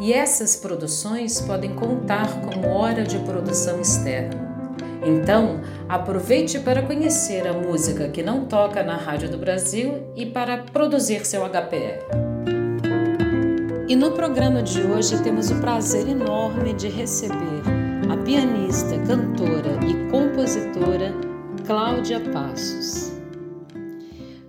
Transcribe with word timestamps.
e 0.00 0.12
essas 0.12 0.56
produções 0.56 1.40
podem 1.40 1.74
contar 1.74 2.40
como 2.40 2.68
hora 2.68 3.04
de 3.04 3.18
produção 3.20 3.80
externa. 3.80 4.52
Então, 5.04 5.60
aproveite 5.88 6.60
para 6.60 6.82
conhecer 6.82 7.46
a 7.46 7.52
música 7.52 8.08
que 8.08 8.22
não 8.22 8.44
toca 8.44 8.82
na 8.82 8.96
Rádio 8.96 9.28
do 9.28 9.36
Brasil 9.36 10.12
e 10.14 10.26
para 10.26 10.58
produzir 10.58 11.26
seu 11.26 11.42
HPR. 11.44 12.32
E 13.88 13.96
no 13.96 14.12
programa 14.12 14.62
de 14.62 14.80
hoje 14.80 15.22
temos 15.22 15.50
o 15.50 15.60
prazer 15.60 16.08
enorme 16.08 16.72
de 16.72 16.88
receber 16.88 17.62
a 18.10 18.16
pianista, 18.24 18.96
cantora 19.06 19.78
e 19.84 20.10
compositora 20.10 21.12
Cláudia 21.66 22.20
Passos. 22.32 23.12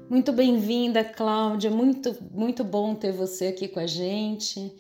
Muito 0.10 0.32
bem-vinda, 0.32 1.04
Cláudia. 1.04 1.72
Muito, 1.72 2.16
muito 2.32 2.64
bom 2.64 2.94
ter 2.94 3.12
você 3.12 3.48
aqui 3.48 3.68
com 3.68 3.80
a 3.80 3.88
gente. 3.88 4.72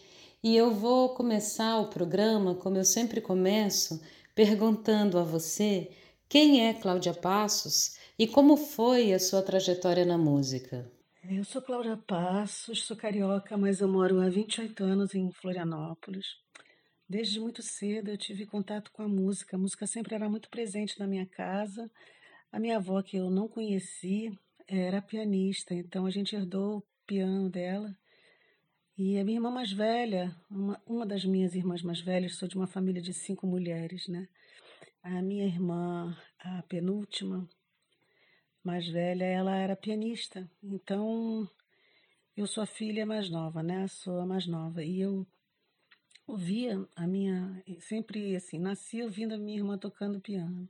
E 0.45 0.57
eu 0.57 0.71
vou 0.71 1.15
começar 1.15 1.79
o 1.79 1.87
programa, 1.87 2.53
como 2.53 2.75
eu 2.75 2.83
sempre 2.83 3.21
começo, 3.21 4.01
perguntando 4.35 5.17
a 5.17 5.23
você 5.23 5.89
quem 6.27 6.67
é 6.67 6.73
Cláudia 6.73 7.13
Passos 7.13 7.97
e 8.19 8.27
como 8.27 8.57
foi 8.57 9.13
a 9.13 9.19
sua 9.19 9.41
trajetória 9.41 10.03
na 10.03 10.17
música. 10.17 10.91
Eu 11.23 11.45
sou 11.45 11.61
Cláudia 11.61 11.95
Passos, 11.95 12.83
sou 12.83 12.97
carioca, 12.97 13.55
mas 13.55 13.79
eu 13.79 13.87
moro 13.87 14.19
há 14.19 14.27
28 14.27 14.83
anos 14.83 15.15
em 15.15 15.31
Florianópolis. 15.31 16.35
Desde 17.07 17.39
muito 17.39 17.61
cedo 17.61 18.11
eu 18.11 18.17
tive 18.17 18.45
contato 18.45 18.91
com 18.91 19.03
a 19.03 19.07
música. 19.07 19.55
A 19.55 19.59
música 19.59 19.87
sempre 19.87 20.13
era 20.13 20.29
muito 20.29 20.49
presente 20.49 20.99
na 20.99 21.07
minha 21.07 21.25
casa. 21.25 21.89
A 22.51 22.59
minha 22.59 22.75
avó, 22.75 23.01
que 23.01 23.15
eu 23.15 23.29
não 23.29 23.47
conheci, 23.47 24.29
era 24.67 25.01
pianista, 25.01 25.73
então 25.73 26.05
a 26.05 26.09
gente 26.09 26.35
herdou 26.35 26.79
o 26.79 26.83
piano 27.07 27.49
dela 27.49 27.95
e 28.97 29.17
a 29.17 29.23
minha 29.23 29.37
irmã 29.37 29.49
mais 29.49 29.71
velha, 29.71 30.35
uma, 30.49 30.81
uma 30.85 31.05
das 31.05 31.25
minhas 31.25 31.55
irmãs 31.55 31.81
mais 31.81 31.99
velhas, 31.99 32.35
sou 32.35 32.47
de 32.47 32.55
uma 32.55 32.67
família 32.67 33.01
de 33.01 33.13
cinco 33.13 33.47
mulheres, 33.47 34.07
né? 34.07 34.27
A 35.01 35.21
minha 35.21 35.45
irmã, 35.45 36.15
a 36.39 36.61
penúltima, 36.63 37.49
mais 38.63 38.87
velha, 38.87 39.25
ela 39.25 39.55
era 39.55 39.75
pianista. 39.75 40.49
Então, 40.61 41.49
eu 42.37 42.47
sou 42.47 42.63
a 42.63 42.67
filha 42.67 43.05
mais 43.05 43.29
nova, 43.29 43.61
né? 43.63 43.87
Sou 43.87 44.19
a 44.19 44.25
mais 44.25 44.47
nova. 44.47 44.83
E 44.83 45.01
eu 45.01 45.25
ouvia 46.27 46.87
a 46.95 47.07
minha. 47.07 47.63
Sempre 47.79 48.35
assim, 48.35 48.59
nasci 48.59 49.01
ouvindo 49.01 49.33
a 49.33 49.37
minha 49.37 49.57
irmã 49.57 49.77
tocando 49.77 50.21
piano. 50.21 50.69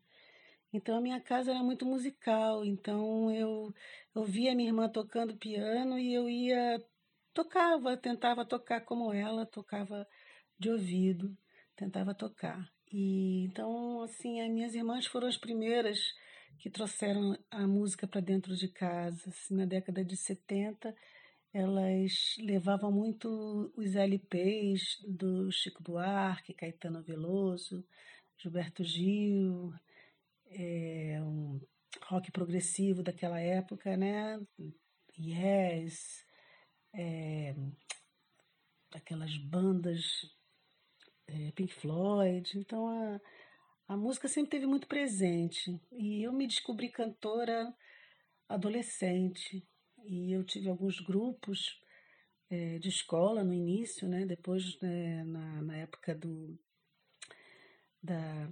Então, 0.71 0.97
a 0.97 1.01
minha 1.01 1.21
casa 1.21 1.51
era 1.51 1.61
muito 1.61 1.85
musical. 1.85 2.65
Então, 2.65 3.31
eu 3.31 3.73
ouvia 4.15 4.55
minha 4.55 4.69
irmã 4.69 4.89
tocando 4.89 5.37
piano 5.37 5.99
e 5.99 6.13
eu 6.13 6.27
ia 6.27 6.83
tocava, 7.33 7.97
tentava 7.97 8.45
tocar 8.45 8.81
como 8.81 9.13
ela, 9.13 9.45
tocava 9.45 10.07
de 10.57 10.69
ouvido, 10.69 11.35
tentava 11.75 12.13
tocar. 12.13 12.69
E 12.91 13.45
então, 13.45 14.01
assim, 14.03 14.41
as 14.41 14.49
minhas 14.49 14.75
irmãs 14.75 15.05
foram 15.05 15.27
as 15.27 15.37
primeiras 15.37 15.99
que 16.59 16.69
trouxeram 16.69 17.37
a 17.49 17.67
música 17.67 18.07
para 18.07 18.21
dentro 18.21 18.55
de 18.55 18.67
casa. 18.67 19.29
Assim, 19.29 19.55
na 19.55 19.65
década 19.65 20.05
de 20.05 20.15
70, 20.15 20.95
elas 21.53 22.35
levavam 22.39 22.91
muito 22.91 23.73
os 23.75 23.95
LPs 23.95 24.99
do 25.07 25.51
Chico 25.51 25.83
Buarque, 25.83 26.53
Caetano 26.53 27.01
Veloso, 27.03 27.85
Gilberto 28.37 28.83
Gil, 28.83 29.73
é, 30.47 31.19
um 31.21 31.59
rock 32.03 32.31
progressivo 32.31 33.03
daquela 33.03 33.39
época, 33.39 33.95
né? 33.97 34.39
Yes, 35.17 36.25
é, 36.93 37.55
aquelas 38.93 39.35
bandas 39.37 40.03
é, 41.27 41.51
Pink 41.51 41.73
Floyd. 41.73 42.57
Então 42.57 42.87
a, 42.87 43.21
a 43.87 43.97
música 43.97 44.27
sempre 44.27 44.51
teve 44.51 44.65
muito 44.65 44.87
presente. 44.87 45.79
E 45.91 46.23
eu 46.23 46.31
me 46.31 46.47
descobri 46.47 46.89
cantora 46.89 47.73
adolescente. 48.47 49.65
E 50.05 50.31
eu 50.31 50.43
tive 50.43 50.69
alguns 50.69 50.99
grupos 50.99 51.81
é, 52.49 52.77
de 52.77 52.89
escola 52.89 53.43
no 53.43 53.53
início, 53.53 54.07
né? 54.07 54.25
depois 54.25 54.79
né, 54.81 55.23
na, 55.23 55.61
na 55.61 55.77
época 55.77 56.13
do, 56.13 56.59
da, 58.01 58.51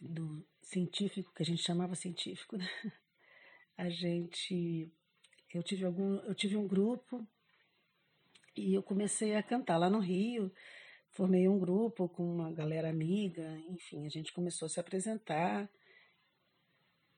do 0.00 0.46
científico, 0.62 1.32
que 1.34 1.42
a 1.42 1.46
gente 1.46 1.62
chamava 1.62 1.94
científico, 1.94 2.56
né? 2.56 2.66
a 3.76 3.90
gente 3.90 4.90
eu 5.52 5.62
tive 5.62 5.84
algum 5.84 6.16
eu 6.20 6.34
tive 6.34 6.56
um 6.56 6.66
grupo 6.66 7.26
e 8.56 8.74
eu 8.74 8.82
comecei 8.82 9.34
a 9.34 9.42
cantar 9.42 9.76
lá 9.76 9.90
no 9.90 9.98
Rio, 9.98 10.52
formei 11.10 11.48
um 11.48 11.58
grupo 11.58 12.08
com 12.08 12.22
uma 12.22 12.52
galera 12.52 12.90
amiga, 12.90 13.58
enfim, 13.68 14.06
a 14.06 14.08
gente 14.08 14.32
começou 14.32 14.66
a 14.66 14.68
se 14.68 14.80
apresentar. 14.80 15.68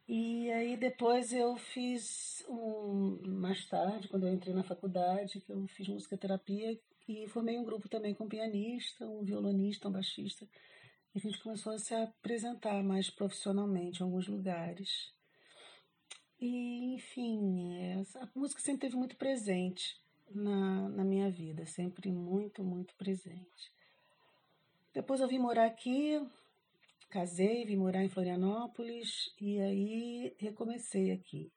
E 0.06 0.50
aí 0.52 0.76
depois 0.76 1.32
eu 1.32 1.56
fiz 1.56 2.44
um, 2.48 3.18
mais 3.26 3.64
tarde, 3.66 4.08
quando 4.08 4.26
eu 4.26 4.32
entrei 4.32 4.54
na 4.54 4.62
faculdade, 4.62 5.40
que 5.40 5.52
eu 5.52 5.66
fiz 5.68 5.88
musicoterapia 5.88 6.78
e 7.06 7.28
formei 7.28 7.58
um 7.58 7.64
grupo 7.64 7.88
também 7.88 8.14
com 8.14 8.24
um 8.24 8.28
pianista, 8.28 9.06
um 9.06 9.24
violonista, 9.24 9.88
um 9.88 9.92
baixista. 9.92 10.48
E 11.14 11.18
a 11.18 11.20
gente 11.20 11.42
começou 11.42 11.72
a 11.72 11.78
se 11.78 11.94
apresentar 11.94 12.82
mais 12.82 13.10
profissionalmente 13.10 14.00
em 14.00 14.04
alguns 14.04 14.28
lugares. 14.28 15.12
E, 16.40 16.94
enfim, 16.94 17.76
é, 17.76 18.02
a 18.20 18.28
música 18.34 18.60
sempre 18.60 18.82
teve 18.82 18.96
muito 18.96 19.16
presente 19.16 20.00
na, 20.34 20.88
na 20.88 21.04
minha 21.04 21.30
vida, 21.30 21.66
sempre 21.66 22.10
muito, 22.10 22.62
muito 22.62 22.94
presente. 22.96 23.72
Depois 24.92 25.20
eu 25.20 25.28
vim 25.28 25.38
morar 25.38 25.66
aqui, 25.66 26.20
casei, 27.08 27.64
vim 27.64 27.76
morar 27.76 28.02
em 28.02 28.08
Florianópolis 28.08 29.32
e 29.40 29.60
aí 29.60 30.34
recomecei 30.38 31.10
aqui. 31.12 31.50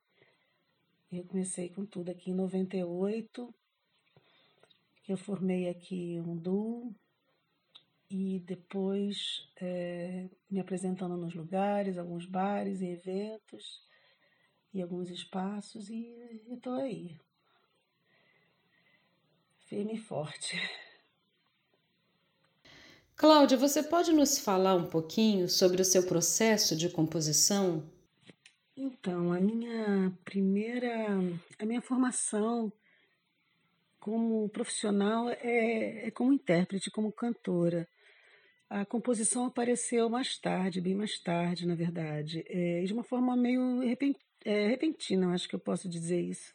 Recomecei 1.11 1.69
com 1.69 1.85
tudo 1.85 2.09
aqui 2.09 2.31
em 2.31 2.35
98, 2.35 3.53
que 5.03 5.11
eu 5.11 5.17
formei 5.17 5.67
aqui 5.67 6.21
um 6.25 6.37
duo 6.37 6.95
e 8.09 8.39
depois 8.39 9.49
é, 9.55 10.29
me 10.49 10.59
apresentando 10.59 11.15
nos 11.17 11.33
lugares, 11.33 11.97
alguns 11.97 12.25
bares 12.25 12.81
e 12.81 12.87
eventos 12.87 13.81
e 14.73 14.81
alguns 14.81 15.09
espaços 15.09 15.89
e 15.89 16.43
estou 16.49 16.73
aí, 16.75 17.17
firme 19.71 19.93
e 19.93 19.97
forte. 19.97 20.61
Cláudia, 23.15 23.57
você 23.57 23.81
pode 23.81 24.11
nos 24.11 24.37
falar 24.37 24.75
um 24.75 24.85
pouquinho 24.85 25.47
sobre 25.47 25.81
o 25.81 25.85
seu 25.85 26.05
processo 26.05 26.75
de 26.75 26.89
composição? 26.89 27.89
Então, 28.75 29.31
a 29.31 29.39
minha 29.39 30.11
primeira, 30.25 31.07
a 31.57 31.65
minha 31.65 31.81
formação 31.81 32.69
como 33.97 34.49
profissional 34.49 35.29
é, 35.29 36.07
é 36.07 36.11
como 36.11 36.33
intérprete, 36.33 36.91
como 36.91 37.09
cantora. 37.09 37.87
A 38.69 38.83
composição 38.83 39.45
apareceu 39.45 40.09
mais 40.09 40.37
tarde, 40.37 40.81
bem 40.81 40.95
mais 40.95 41.17
tarde, 41.17 41.65
na 41.65 41.75
verdade, 41.75 42.43
é, 42.45 42.83
de 42.83 42.91
uma 42.91 43.03
forma 43.03 43.37
meio 43.37 43.81
é, 44.43 44.67
repentina, 44.67 45.33
acho 45.33 45.47
que 45.47 45.55
eu 45.55 45.59
posso 45.61 45.87
dizer 45.87 46.19
isso. 46.19 46.53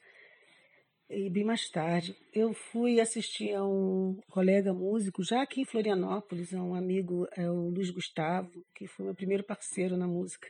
E 1.08 1.30
bem 1.30 1.44
mais 1.44 1.70
tarde, 1.70 2.16
eu 2.34 2.52
fui 2.52 3.00
assistir 3.00 3.54
a 3.54 3.64
um 3.64 4.18
colega 4.28 4.72
músico, 4.72 5.22
já 5.22 5.40
aqui 5.40 5.60
em 5.60 5.64
Florianópolis, 5.64 6.52
a 6.52 6.60
um 6.60 6.74
amigo, 6.74 7.28
é 7.36 7.48
o 7.48 7.68
Luiz 7.68 7.90
Gustavo, 7.90 8.50
que 8.74 8.88
foi 8.88 9.04
meu 9.04 9.14
primeiro 9.14 9.44
parceiro 9.44 9.96
na 9.96 10.08
música, 10.08 10.48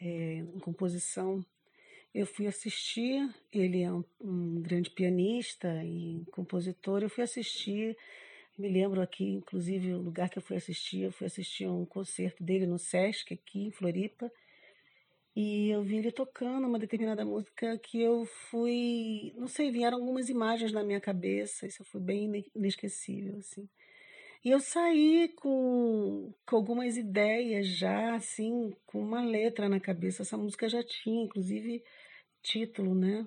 é, 0.00 0.36
em 0.36 0.60
composição. 0.60 1.44
Eu 2.14 2.26
fui 2.26 2.46
assistir, 2.46 3.28
ele 3.52 3.82
é 3.82 3.92
um, 3.92 4.04
um 4.20 4.62
grande 4.62 4.88
pianista 4.88 5.68
e 5.84 6.24
compositor, 6.30 7.02
eu 7.02 7.10
fui 7.10 7.24
assistir, 7.24 7.96
me 8.56 8.68
lembro 8.68 9.00
aqui, 9.00 9.24
inclusive, 9.24 9.94
o 9.94 10.00
lugar 10.00 10.30
que 10.30 10.38
eu 10.38 10.42
fui 10.42 10.56
assistir, 10.56 11.00
eu 11.00 11.12
fui 11.12 11.26
assistir 11.26 11.64
a 11.64 11.72
um 11.72 11.84
concerto 11.84 12.44
dele 12.44 12.66
no 12.66 12.78
Sesc, 12.78 13.34
aqui 13.34 13.66
em 13.66 13.72
Floripa, 13.72 14.30
e 15.36 15.68
eu 15.70 15.82
vi 15.82 15.98
ele 15.98 16.10
tocando 16.10 16.66
uma 16.66 16.78
determinada 16.78 17.22
música 17.22 17.78
que 17.78 18.00
eu 18.00 18.24
fui, 18.24 19.34
não 19.36 19.46
sei, 19.46 19.70
vieram 19.70 19.98
algumas 19.98 20.30
imagens 20.30 20.72
na 20.72 20.82
minha 20.82 21.00
cabeça, 21.00 21.66
isso 21.66 21.84
foi 21.84 22.00
bem 22.00 22.46
inesquecível, 22.54 23.36
assim. 23.38 23.68
E 24.42 24.50
eu 24.50 24.60
saí 24.60 25.28
com, 25.36 26.32
com 26.46 26.56
algumas 26.56 26.96
ideias 26.96 27.66
já, 27.66 28.14
assim, 28.14 28.74
com 28.86 29.00
uma 29.02 29.20
letra 29.22 29.68
na 29.68 29.80
cabeça. 29.80 30.22
Essa 30.22 30.38
música 30.38 30.68
já 30.68 30.82
tinha, 30.82 31.24
inclusive, 31.24 31.82
título, 32.42 32.94
né? 32.94 33.26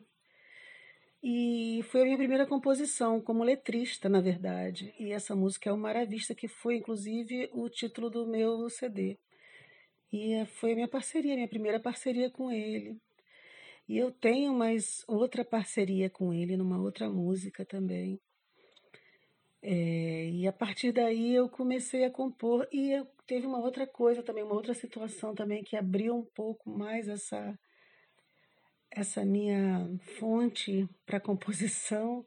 E 1.22 1.82
foi 1.92 2.02
a 2.02 2.06
minha 2.06 2.18
primeira 2.18 2.48
composição 2.48 3.22
como 3.22 3.44
letrista, 3.44 4.10
na 4.10 4.22
verdade. 4.22 4.96
E 4.98 5.12
essa 5.12 5.36
música 5.36 5.70
é 5.70 5.74
o 5.74 5.78
Maravista, 5.78 6.34
que 6.34 6.48
foi 6.48 6.78
inclusive 6.78 7.50
o 7.54 7.70
título 7.70 8.10
do 8.10 8.26
meu 8.26 8.70
CD. 8.70 9.20
E 10.12 10.46
foi 10.46 10.72
a 10.72 10.76
minha 10.76 10.88
parceria, 10.88 11.36
minha 11.36 11.48
primeira 11.48 11.80
parceria 11.80 12.30
com 12.30 12.52
ele. 12.52 12.98
E 13.88 13.98
eu 13.98 14.12
tenho 14.12 14.54
mais 14.54 15.04
outra 15.08 15.44
parceria 15.44 16.10
com 16.10 16.34
ele 16.34 16.56
numa 16.58 16.80
outra 16.80 17.10
música 17.10 17.66
também. 17.66 18.20
É, 19.62 20.30
e 20.30 20.48
a 20.48 20.54
partir 20.54 20.92
daí 20.92 21.36
eu 21.36 21.50
comecei 21.50 22.06
a 22.06 22.12
compor 22.12 22.68
e 22.72 22.92
eu, 22.92 23.06
teve 23.28 23.46
uma 23.46 23.60
outra 23.60 23.86
coisa 23.86 24.24
também, 24.24 24.44
uma 24.44 24.56
outra 24.56 24.74
situação 24.74 25.36
também 25.36 25.64
que 25.64 25.76
abriu 25.76 26.16
um 26.16 26.24
pouco 26.24 26.70
mais 26.70 27.10
essa 27.10 27.58
essa 28.92 29.24
minha 29.24 29.88
fonte 30.18 30.88
para 31.06 31.20
composição, 31.20 32.26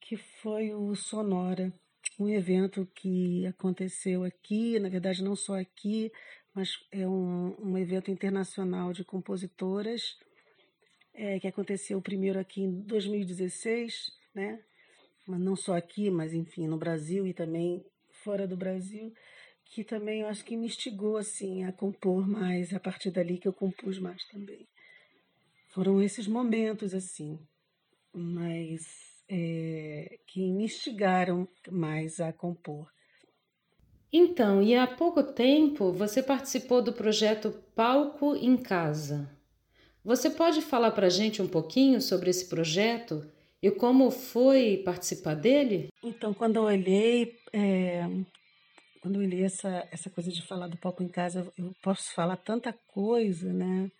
que 0.00 0.16
foi 0.16 0.72
o 0.72 0.94
Sonora, 0.94 1.72
um 2.18 2.28
evento 2.28 2.86
que 2.94 3.46
aconteceu 3.46 4.22
aqui, 4.22 4.78
na 4.78 4.88
verdade 4.88 5.22
não 5.22 5.34
só 5.34 5.58
aqui, 5.58 6.12
mas 6.56 6.70
é 6.90 7.06
um, 7.06 7.54
um 7.60 7.76
evento 7.76 8.10
internacional 8.10 8.90
de 8.90 9.04
compositoras, 9.04 10.16
é, 11.12 11.38
que 11.38 11.46
aconteceu 11.46 12.00
primeiro 12.00 12.38
aqui 12.40 12.62
em 12.62 12.80
2016, 12.80 14.10
né? 14.34 14.58
Mas 15.28 15.38
não 15.38 15.54
só 15.54 15.76
aqui, 15.76 16.10
mas 16.10 16.32
enfim, 16.32 16.66
no 16.66 16.78
Brasil 16.78 17.26
e 17.26 17.34
também 17.34 17.84
fora 18.24 18.48
do 18.48 18.56
Brasil, 18.56 19.12
que 19.66 19.84
também 19.84 20.22
eu 20.22 20.28
acho 20.28 20.44
que 20.46 20.56
me 20.56 20.66
instigou 20.66 21.18
assim 21.18 21.64
a 21.64 21.72
compor 21.72 22.26
mais, 22.26 22.72
a 22.72 22.80
partir 22.80 23.10
dali 23.10 23.36
que 23.36 23.46
eu 23.46 23.52
compus 23.52 23.98
mais 23.98 24.24
também. 24.28 24.66
Foram 25.68 26.00
esses 26.00 26.26
momentos 26.26 26.94
assim, 26.94 27.38
mas 28.14 28.80
é, 29.28 30.18
que 30.26 30.40
me 30.50 30.64
instigaram 30.64 31.46
mais 31.70 32.18
a 32.18 32.32
compor. 32.32 32.90
Então, 34.12 34.62
e 34.62 34.74
há 34.74 34.86
pouco 34.86 35.22
tempo 35.22 35.92
você 35.92 36.22
participou 36.22 36.80
do 36.80 36.92
projeto 36.92 37.50
Palco 37.74 38.36
em 38.36 38.56
Casa. 38.56 39.28
Você 40.04 40.30
pode 40.30 40.62
falar 40.62 40.92
para 40.92 41.06
a 41.06 41.10
gente 41.10 41.42
um 41.42 41.48
pouquinho 41.48 42.00
sobre 42.00 42.30
esse 42.30 42.48
projeto 42.48 43.28
e 43.60 43.70
como 43.70 44.10
foi 44.10 44.82
participar 44.84 45.34
dele? 45.34 45.88
Então, 46.02 46.32
quando 46.32 46.56
eu 46.56 46.62
olhei, 46.62 47.36
é, 47.52 48.06
quando 49.00 49.16
eu 49.16 49.22
olhei 49.22 49.42
essa, 49.42 49.86
essa 49.90 50.08
coisa 50.08 50.30
de 50.30 50.42
falar 50.42 50.68
do 50.68 50.76
palco 50.76 51.02
em 51.02 51.08
casa, 51.08 51.52
eu 51.58 51.72
posso 51.82 52.14
falar 52.14 52.36
tanta 52.36 52.72
coisa, 52.86 53.52
né? 53.52 53.90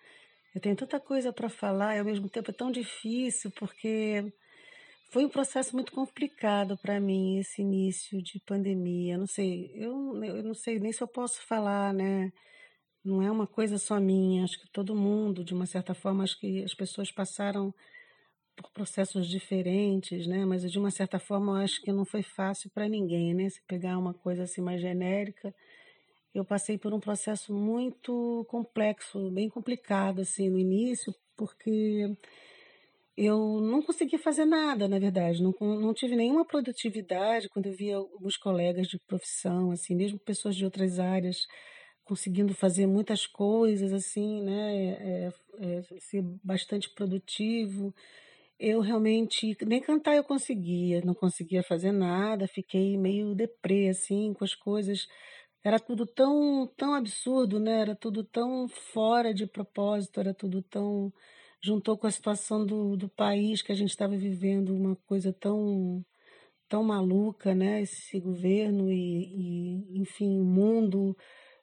Eu 0.54 0.60
tenho 0.60 0.76
tanta 0.76 1.00
coisa 1.00 1.32
para 1.32 1.48
falar 1.48 1.96
e 1.96 1.98
ao 1.98 2.04
mesmo 2.04 2.28
tempo 2.28 2.50
é 2.50 2.54
tão 2.54 2.70
difícil 2.70 3.50
porque 3.50 4.32
foi 5.10 5.24
um 5.24 5.28
processo 5.28 5.74
muito 5.74 5.92
complicado 5.92 6.76
para 6.78 7.00
mim 7.00 7.38
esse 7.38 7.62
início 7.62 8.22
de 8.22 8.40
pandemia. 8.40 9.16
Não 9.16 9.26
sei, 9.26 9.70
eu, 9.74 10.22
eu 10.24 10.42
não 10.42 10.54
sei 10.54 10.78
nem 10.78 10.92
se 10.92 11.02
eu 11.02 11.08
posso 11.08 11.42
falar, 11.46 11.92
né? 11.94 12.32
Não 13.04 13.22
é 13.22 13.30
uma 13.30 13.46
coisa 13.46 13.78
só 13.78 14.00
minha. 14.00 14.44
Acho 14.44 14.60
que 14.60 14.68
todo 14.70 14.94
mundo, 14.94 15.44
de 15.44 15.54
uma 15.54 15.66
certa 15.66 15.94
forma, 15.94 16.24
acho 16.24 16.38
que 16.38 16.62
as 16.64 16.74
pessoas 16.74 17.10
passaram 17.10 17.72
por 18.56 18.70
processos 18.72 19.28
diferentes, 19.28 20.26
né? 20.26 20.44
Mas 20.44 20.70
de 20.70 20.78
uma 20.78 20.90
certa 20.90 21.18
forma, 21.18 21.52
eu 21.52 21.64
acho 21.64 21.80
que 21.82 21.92
não 21.92 22.04
foi 22.04 22.22
fácil 22.22 22.70
para 22.70 22.88
ninguém, 22.88 23.34
né? 23.34 23.48
Se 23.48 23.62
pegar 23.66 23.98
uma 23.98 24.14
coisa 24.14 24.44
assim 24.44 24.60
mais 24.60 24.80
genérica, 24.80 25.54
eu 26.34 26.44
passei 26.44 26.78
por 26.78 26.92
um 26.92 27.00
processo 27.00 27.52
muito 27.54 28.44
complexo, 28.48 29.30
bem 29.30 29.48
complicado 29.48 30.20
assim 30.20 30.50
no 30.50 30.58
início, 30.58 31.14
porque 31.36 32.16
eu 33.16 33.60
não 33.62 33.82
consegui 33.82 34.18
fazer 34.18 34.44
nada, 34.44 34.86
na 34.88 34.98
verdade, 34.98 35.42
não, 35.42 35.54
não 35.60 35.94
tive 35.94 36.14
nenhuma 36.16 36.44
produtividade 36.44 37.48
quando 37.48 37.66
eu 37.66 37.72
via 37.72 37.96
alguns 37.96 38.36
colegas 38.36 38.88
de 38.88 38.98
profissão, 39.06 39.70
assim, 39.70 39.94
mesmo 39.94 40.18
pessoas 40.18 40.54
de 40.54 40.64
outras 40.64 40.98
áreas 40.98 41.46
conseguindo 42.04 42.54
fazer 42.54 42.86
muitas 42.86 43.26
coisas, 43.26 43.92
assim, 43.92 44.42
né, 44.42 44.90
é, 44.90 45.32
é, 45.58 45.82
ser 46.00 46.22
bastante 46.44 46.88
produtivo. 46.94 47.92
Eu 48.58 48.80
realmente, 48.80 49.56
nem 49.66 49.80
cantar 49.80 50.16
eu 50.16 50.24
conseguia, 50.24 51.02
não 51.04 51.14
conseguia 51.14 51.62
fazer 51.62 51.92
nada, 51.92 52.46
fiquei 52.48 52.96
meio 52.96 53.34
deprê, 53.34 53.88
assim, 53.88 54.32
com 54.34 54.44
as 54.44 54.54
coisas. 54.54 55.08
Era 55.64 55.80
tudo 55.80 56.06
tão, 56.06 56.66
tão 56.76 56.94
absurdo, 56.94 57.58
né, 57.58 57.80
era 57.80 57.96
tudo 57.96 58.22
tão 58.24 58.68
fora 58.68 59.34
de 59.34 59.46
propósito, 59.46 60.20
era 60.20 60.32
tudo 60.34 60.62
tão 60.62 61.12
juntou 61.62 61.96
com 61.96 62.06
a 62.06 62.10
situação 62.10 62.64
do, 62.64 62.96
do 62.96 63.08
país 63.08 63.62
que 63.62 63.72
a 63.72 63.74
gente 63.74 63.90
estava 63.90 64.16
vivendo, 64.16 64.74
uma 64.74 64.96
coisa 65.06 65.32
tão, 65.32 66.04
tão 66.68 66.82
maluca, 66.82 67.54
né? 67.54 67.82
Esse 67.82 68.20
governo 68.20 68.90
e, 68.90 69.84
e, 69.94 70.00
enfim, 70.00 70.38
o 70.38 70.44
mundo 70.44 71.16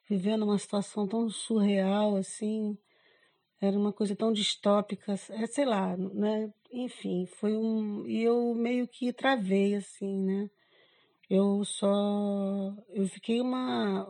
vivendo 0.08 0.44
uma 0.44 0.58
situação 0.58 1.08
tão 1.08 1.28
surreal, 1.30 2.16
assim, 2.16 2.76
era 3.60 3.78
uma 3.78 3.92
coisa 3.92 4.14
tão 4.14 4.32
distópica, 4.32 5.14
é, 5.30 5.46
sei 5.46 5.64
lá, 5.64 5.96
né? 5.96 6.52
Enfim, 6.70 7.26
foi 7.26 7.56
um. 7.56 8.06
E 8.06 8.22
eu 8.22 8.54
meio 8.54 8.86
que 8.86 9.12
travei, 9.12 9.74
assim, 9.76 10.20
né? 10.22 10.50
Eu 11.30 11.64
só. 11.64 12.74
Eu 12.90 13.06
fiquei 13.08 13.40
uma. 13.40 14.06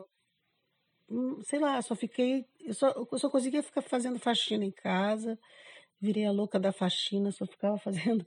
Sei 1.44 1.60
lá, 1.60 1.80
só 1.82 1.94
fiquei. 1.94 2.44
Eu 2.60 2.75
só, 2.75 2.88
eu 3.12 3.19
só 3.19 3.30
conseguia 3.30 3.62
ficar 3.62 3.82
fazendo 3.82 4.19
faxina 4.19 4.64
em 4.64 4.72
casa 4.72 5.38
virei 6.04 6.26
a 6.26 6.30
louca 6.30 6.60
da 6.60 6.72
faxina, 6.72 7.32
só 7.32 7.46
ficava 7.46 7.78
fazendo. 7.80 8.26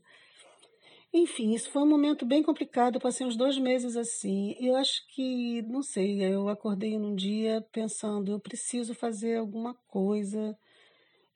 Enfim, 1.14 1.54
isso 1.54 1.70
foi 1.72 1.82
um 1.84 1.90
momento 1.90 2.26
bem 2.26 2.44
complicado. 2.44 2.96
Eu 2.96 3.02
passei 3.02 3.26
uns 3.26 3.36
dois 3.38 3.58
meses 3.58 3.96
assim. 3.96 4.56
Eu 4.60 4.76
acho 4.76 5.08
que, 5.08 5.62
não 5.64 5.82
sei, 5.82 6.22
eu 6.24 6.50
acordei 6.50 6.98
num 7.00 7.16
dia 7.16 7.66
pensando, 7.72 8.32
eu 8.32 8.40
preciso 8.40 8.94
fazer 8.94 9.38
alguma 9.38 9.74
coisa. 9.88 10.58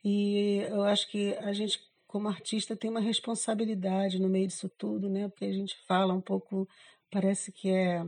E 0.03 0.65
eu 0.69 0.83
acho 0.83 1.09
que 1.09 1.33
a 1.35 1.53
gente, 1.53 1.79
como 2.07 2.27
artista, 2.27 2.75
tem 2.75 2.89
uma 2.89 2.99
responsabilidade 2.99 4.19
no 4.19 4.29
meio 4.29 4.47
disso 4.47 4.69
tudo, 4.77 5.09
né? 5.09 5.29
Porque 5.29 5.45
a 5.45 5.53
gente 5.53 5.77
fala 5.87 6.13
um 6.13 6.21
pouco, 6.21 6.67
parece 7.09 7.51
que 7.51 7.69
é. 7.69 8.05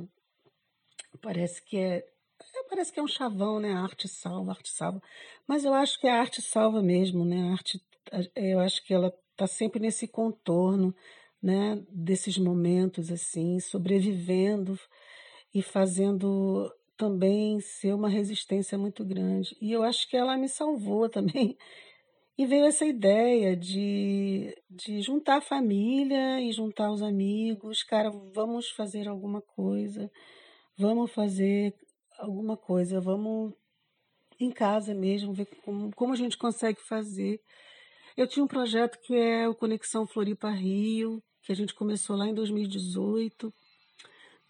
Parece 1.21 1.61
que 1.63 1.77
é, 1.77 1.97
é 1.97 2.63
parece 2.69 2.91
que 2.91 2.99
é 2.99 3.03
um 3.03 3.07
chavão, 3.07 3.59
né? 3.59 3.73
A 3.73 3.81
arte 3.81 4.07
salva, 4.07 4.51
a 4.51 4.55
arte 4.55 4.69
salva. 4.69 5.01
Mas 5.47 5.63
eu 5.65 5.73
acho 5.73 5.99
que 5.99 6.07
a 6.07 6.19
arte 6.19 6.41
salva 6.41 6.81
mesmo, 6.81 7.23
né? 7.25 7.49
A 7.49 7.51
arte 7.53 7.81
eu 8.35 8.59
acho 8.59 8.83
que 8.83 8.93
ela 8.93 9.13
está 9.31 9.47
sempre 9.47 9.79
nesse 9.79 10.07
contorno, 10.07 10.95
né, 11.41 11.83
desses 11.89 12.37
momentos 12.37 13.11
assim, 13.11 13.59
sobrevivendo 13.59 14.79
e 15.53 15.61
fazendo 15.61 16.71
também 16.97 17.59
ser 17.59 17.93
uma 17.93 18.09
resistência 18.09 18.77
muito 18.77 19.03
grande. 19.03 19.55
E 19.61 19.71
eu 19.71 19.83
acho 19.83 20.09
que 20.09 20.15
ela 20.15 20.37
me 20.37 20.47
salvou 20.47 21.09
também. 21.09 21.57
E 22.35 22.47
veio 22.47 22.65
essa 22.65 22.85
ideia 22.85 23.55
de, 23.55 24.55
de 24.67 25.01
juntar 25.01 25.37
a 25.37 25.41
família 25.41 26.41
e 26.41 26.51
juntar 26.51 26.91
os 26.91 27.03
amigos. 27.03 27.83
Cara, 27.83 28.09
vamos 28.33 28.69
fazer 28.71 29.07
alguma 29.07 29.39
coisa, 29.41 30.09
vamos 30.75 31.11
fazer 31.11 31.75
alguma 32.17 32.57
coisa, 32.57 32.99
vamos 32.99 33.53
em 34.39 34.49
casa 34.51 34.95
mesmo, 34.95 35.33
ver 35.33 35.45
como, 35.63 35.91
como 35.95 36.13
a 36.13 36.15
gente 36.15 36.37
consegue 36.37 36.81
fazer. 36.81 37.39
Eu 38.15 38.27
tinha 38.27 38.43
um 38.43 38.47
projeto 38.47 38.99
que 39.01 39.15
é 39.15 39.47
o 39.49 39.55
Conexão 39.55 40.05
Floripa 40.05 40.49
Rio, 40.51 41.21
que 41.41 41.51
a 41.51 41.55
gente 41.55 41.73
começou 41.73 42.15
lá 42.15 42.27
em 42.27 42.33
2018, 42.33 43.51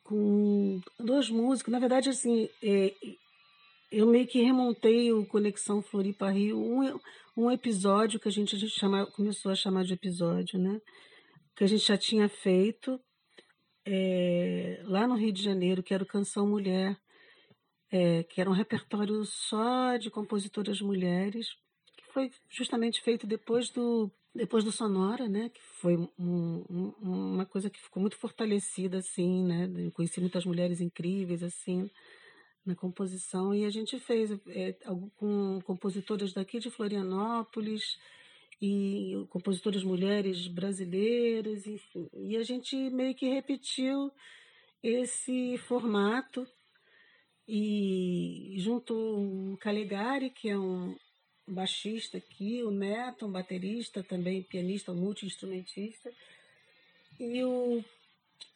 com 0.04 0.82
dois 1.00 1.30
músicos. 1.30 1.72
Na 1.72 1.80
verdade, 1.80 2.10
assim, 2.10 2.50
é, 2.62 2.94
eu 3.90 4.06
meio 4.06 4.28
que 4.28 4.42
remontei 4.42 5.14
o 5.14 5.26
Conexão 5.26 5.82
Floripa 5.82 6.30
Rio, 6.30 6.60
um, 6.60 7.00
um 7.38 7.50
episódio 7.50 8.20
que 8.20 8.28
a 8.28 8.32
gente, 8.32 8.56
a 8.56 8.60
gente 8.60 8.78
chama, 8.78 9.06
começou 9.12 9.52
a 9.52 9.56
chamar 9.56 9.86
de 9.86 9.94
episódio, 9.94 10.60
né? 10.60 10.82
Que 11.56 11.64
a 11.64 11.68
gente 11.68 11.88
já 11.88 11.98
tinha 11.98 12.28
feito 12.28 13.00
é, 13.86 14.82
lá 14.84 15.08
no 15.08 15.16
Rio 15.16 15.32
de 15.32 15.42
Janeiro, 15.42 15.82
que 15.82 15.94
era 15.94 16.04
o 16.04 16.08
Canção 16.08 16.46
Mulher, 16.46 16.98
é, 17.90 18.24
que 18.24 18.42
era 18.42 18.50
um 18.50 18.54
repertório 18.54 19.24
só 19.24 19.96
de 19.96 20.10
compositoras 20.10 20.82
mulheres 20.82 21.48
foi 22.14 22.32
justamente 22.50 23.02
feito 23.02 23.26
depois 23.26 23.70
do 23.70 24.10
depois 24.36 24.64
do 24.64 24.72
Sonora, 24.72 25.30
né, 25.30 25.50
que 25.50 25.62
foi 25.62 25.96
um, 25.96 26.10
um, 26.18 26.94
uma 27.00 27.46
coisa 27.46 27.70
que 27.70 27.80
ficou 27.80 28.02
muito 28.02 28.18
fortalecida 28.18 28.98
assim, 28.98 29.44
né, 29.44 29.70
eu 29.78 29.92
conheci 29.92 30.20
muitas 30.20 30.44
mulheres 30.44 30.82
incríveis 30.82 31.44
assim 31.44 31.88
na 32.66 32.76
composição. 32.76 33.54
E 33.54 33.64
a 33.64 33.70
gente 33.70 34.00
fez 34.00 34.32
é, 34.48 34.74
com 35.18 35.60
compositoras 35.62 36.34
daqui 36.34 36.58
de 36.58 36.72
Florianópolis 36.72 37.84
e 38.60 39.14
compositoras 39.30 39.84
mulheres 39.84 40.48
brasileiras, 40.48 41.68
enfim, 41.68 42.10
e 42.14 42.36
a 42.36 42.44
gente 42.44 42.76
meio 42.90 43.14
que 43.14 43.28
repetiu 43.28 44.12
esse 44.82 45.58
formato 45.60 46.48
e 47.48 48.56
junto 48.58 48.96
o 48.96 49.58
Caligari, 49.58 50.30
que 50.30 50.50
é 50.50 50.58
um 50.58 50.96
baixista 51.48 52.18
aqui, 52.18 52.64
o 52.64 52.72
Neto, 52.72 53.26
um 53.26 53.32
baterista, 53.32 54.04
também 54.04 54.44
pianista, 54.44 54.94
multi-instrumentista, 54.94 56.12
e 57.20 57.44
o, 57.44 57.84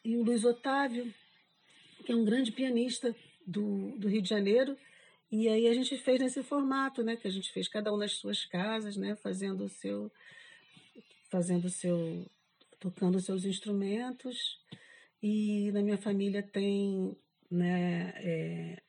e 0.04 0.16
o 0.16 0.22
Luiz 0.22 0.44
Otávio, 0.44 1.12
que 2.04 2.12
é 2.12 2.16
um 2.16 2.24
grande 2.24 2.52
pianista 2.52 3.14
do, 3.46 3.92
do 3.98 4.08
Rio 4.08 4.22
de 4.22 4.28
Janeiro, 4.28 4.76
e 5.30 5.48
aí 5.48 5.68
a 5.68 5.74
gente 5.74 5.96
fez 5.98 6.20
nesse 6.20 6.42
formato, 6.42 7.02
né, 7.02 7.16
que 7.16 7.28
a 7.28 7.30
gente 7.30 7.52
fez 7.52 7.68
cada 7.68 7.92
um 7.92 7.98
nas 7.98 8.12
suas 8.12 8.46
casas, 8.46 8.96
né, 8.96 9.14
fazendo 9.16 9.64
o 9.64 9.68
seu 9.68 10.10
fazendo 11.30 11.66
o 11.66 11.70
seu 11.70 12.26
tocando 12.80 13.16
os 13.16 13.26
seus 13.26 13.44
instrumentos. 13.44 14.58
E 15.22 15.70
na 15.72 15.82
minha 15.82 15.98
família 15.98 16.42
tem, 16.42 17.14
né, 17.50 18.14
é, 18.16 18.82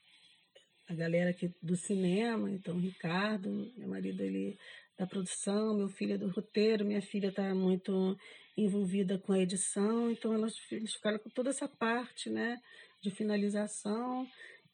a 0.89 0.93
galera 0.93 1.29
aqui 1.29 1.53
do 1.61 1.77
cinema, 1.77 2.49
então 2.49 2.75
o 2.75 2.79
Ricardo, 2.79 3.71
meu 3.77 3.87
marido 3.87 4.21
ele 4.21 4.57
da 4.97 5.07
produção, 5.07 5.77
meu 5.77 5.87
filho 5.87 6.15
é 6.15 6.17
do 6.17 6.27
roteiro, 6.29 6.83
minha 6.83 7.01
filha 7.01 7.29
está 7.29 7.55
muito 7.55 8.17
envolvida 8.57 9.17
com 9.17 9.31
a 9.31 9.39
edição, 9.39 10.11
então 10.11 10.33
elas, 10.33 10.53
eles 10.71 10.93
ficaram 10.93 11.19
com 11.19 11.29
toda 11.29 11.51
essa 11.51 11.67
parte, 11.69 12.29
né, 12.29 12.59
de 13.01 13.09
finalização 13.09 14.27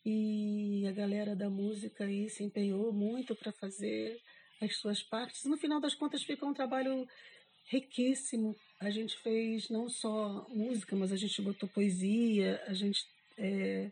e 0.03 0.87
a 0.87 0.91
galera 0.91 1.35
da 1.35 1.49
música 1.49 2.05
aí 2.05 2.29
se 2.29 2.43
empenhou 2.43 2.91
muito 2.93 3.35
para 3.35 3.51
fazer 3.51 4.19
as 4.61 4.77
suas 4.77 5.03
partes. 5.03 5.45
No 5.45 5.57
final 5.57 5.79
das 5.81 5.95
contas, 5.95 6.23
fica 6.23 6.45
um 6.45 6.53
trabalho 6.53 7.07
riquíssimo. 7.65 8.55
A 8.79 8.89
gente 8.89 9.17
fez 9.17 9.69
não 9.69 9.89
só 9.89 10.47
música, 10.49 10.95
mas 10.95 11.11
a 11.11 11.17
gente 11.17 11.41
botou 11.41 11.67
poesia, 11.69 12.61
a 12.67 12.73
gente. 12.73 13.03
É... 13.37 13.91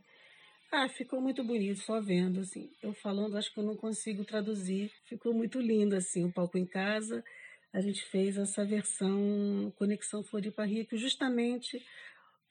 Ah, 0.75 0.89
ficou 0.89 1.21
muito 1.21 1.43
bonito 1.43 1.79
só 1.81 2.01
vendo, 2.01 2.39
assim. 2.39 2.67
Eu 2.81 2.95
falando, 2.95 3.37
acho 3.37 3.53
que 3.53 3.59
eu 3.59 3.63
não 3.63 3.75
consigo 3.75 4.25
traduzir. 4.25 4.91
Ficou 5.05 5.31
muito 5.31 5.61
lindo, 5.61 5.95
assim, 5.95 6.25
o 6.25 6.33
palco 6.33 6.57
em 6.57 6.65
casa. 6.65 7.23
A 7.71 7.79
gente 7.79 8.03
fez 8.05 8.37
essa 8.37 8.65
versão 8.65 9.71
Conexão 9.77 10.23
Floripa 10.23 10.65
Rio, 10.65 10.87
que 10.87 10.97
justamente 10.97 11.79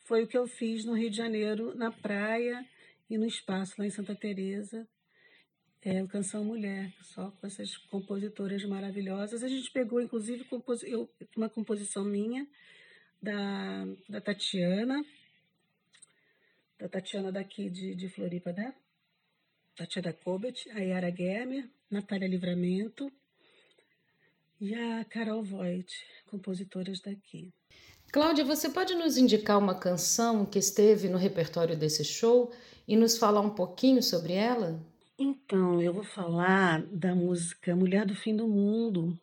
foi 0.07 0.23
o 0.23 0.29
que 0.29 0.38
eu 0.38 0.47
fiz 0.47 0.85
no 0.85 0.95
Rio 0.95 1.11
de 1.11 1.17
Janeiro, 1.17 1.75
na 1.75 1.91
praia, 1.91 2.64
e 3.11 3.19
no 3.19 3.26
espaço 3.26 3.75
lá 3.76 3.87
em 3.87 3.91
Santa 3.91 4.14
Teresa 4.14 4.87
é 5.85 6.00
o 6.00 6.07
Canção 6.07 6.45
Mulher, 6.45 6.93
só 7.02 7.33
com 7.33 7.45
essas 7.45 7.76
compositoras 7.76 8.64
maravilhosas. 8.64 9.43
A 9.43 9.49
gente 9.49 9.69
pegou, 9.73 10.00
inclusive, 10.00 10.47
eu, 10.85 11.11
uma 11.37 11.50
composição 11.50 12.05
minha 12.05 12.47
da, 13.21 13.85
da 14.09 14.21
Tatiana, 14.21 15.05
da 16.83 16.89
Tatiana 16.89 17.31
daqui 17.31 17.71
de, 17.71 17.95
de 17.95 18.09
Floripa, 18.09 18.53
né? 18.53 18.75
Tatiana 19.77 20.12
Kobet, 20.12 20.69
a 20.71 20.81
Yara 20.81 21.15
Gemer, 21.15 21.71
Natália 21.89 22.27
Livramento 22.27 23.09
e 24.61 24.75
a 24.75 25.05
Carol 25.05 25.45
Voigt, 25.45 25.95
compositoras 26.27 27.01
daqui. 27.01 27.55
Cláudia, 28.12 28.45
você 28.45 28.69
pode 28.69 28.97
nos 28.97 29.17
indicar 29.17 29.61
uma 29.61 29.79
canção 29.79 30.45
que 30.45 30.59
esteve 30.59 31.09
no 31.09 31.19
repertório 31.19 31.77
desse 31.77 32.05
show 32.05 32.53
e 32.87 32.97
nos 32.97 33.17
falar 33.17 33.43
um 33.43 33.55
pouquinho 33.55 34.03
sobre 34.03 34.33
ela? 34.33 34.85
Então, 35.17 35.81
eu 35.81 35.93
vou 35.93 36.03
falar 36.03 36.85
da 36.87 37.15
música 37.15 37.77
Mulher 37.77 38.05
do 38.05 38.17
Fim 38.17 38.35
do 38.35 38.49
Mundo, 38.49 39.17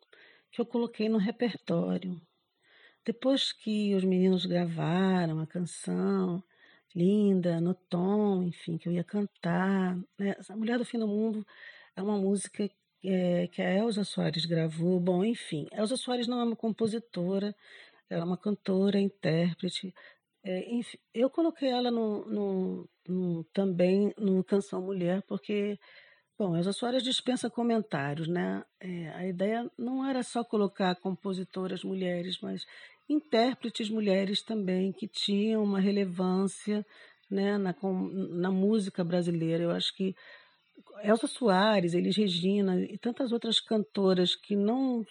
que 0.49 0.61
eu 0.61 0.65
coloquei 0.65 1.09
no 1.09 1.17
repertório. 1.17 2.19
Depois 3.05 3.51
que 3.51 3.93
os 3.95 4.03
meninos 4.05 4.45
gravaram 4.45 5.41
a 5.41 5.45
canção, 5.45 6.41
linda, 6.95 7.59
no 7.61 7.73
tom, 7.73 8.43
enfim, 8.43 8.77
que 8.77 8.87
eu 8.87 8.93
ia 8.93 9.03
cantar. 9.03 9.97
Né? 10.17 10.35
A 10.49 10.55
Mulher 10.55 10.77
do 10.77 10.85
Fim 10.85 10.99
do 10.99 11.07
Mundo 11.07 11.45
é 11.95 12.01
uma 12.01 12.17
música 12.17 12.69
é, 13.03 13.47
que 13.47 13.61
a 13.61 13.77
Elza 13.77 14.03
Soares 14.03 14.45
gravou. 14.45 14.99
Bom, 14.99 15.23
enfim, 15.23 15.67
Elza 15.71 15.97
Soares 15.97 16.27
não 16.27 16.39
é 16.39 16.43
uma 16.43 16.55
compositora, 16.55 17.55
ela 18.09 18.21
é 18.23 18.25
uma 18.25 18.37
cantora, 18.37 18.99
intérprete. 18.99 19.93
É, 20.43 20.73
enfim, 20.73 20.97
eu 21.13 21.29
coloquei 21.29 21.69
ela 21.69 21.91
no, 21.91 22.25
no, 22.25 22.89
no, 23.07 23.43
também 23.53 24.13
no 24.17 24.43
Canção 24.43 24.81
Mulher, 24.81 25.21
porque, 25.27 25.77
bom, 26.37 26.55
Elza 26.55 26.73
Soares 26.73 27.03
dispensa 27.03 27.49
comentários, 27.49 28.27
né? 28.27 28.63
É, 28.79 29.09
a 29.09 29.27
ideia 29.27 29.69
não 29.77 30.05
era 30.07 30.23
só 30.23 30.43
colocar 30.43 30.95
compositoras 30.95 31.83
mulheres, 31.83 32.39
mas 32.41 32.65
intérpretes 33.09 33.89
mulheres 33.89 34.41
também, 34.41 34.91
que 34.91 35.07
tinham 35.07 35.63
uma 35.63 35.79
relevância 35.79 36.85
né, 37.29 37.57
na, 37.57 37.75
na 38.29 38.51
música 38.51 39.03
brasileira. 39.03 39.63
Eu 39.63 39.71
acho 39.71 39.95
que 39.95 40.15
Elza 41.03 41.27
Soares, 41.27 41.93
Elis 41.93 42.15
Regina 42.15 42.79
e 42.81 42.97
tantas 42.97 43.31
outras 43.31 43.59
cantoras 43.59 44.35
que 44.35 44.55
não 44.55 45.05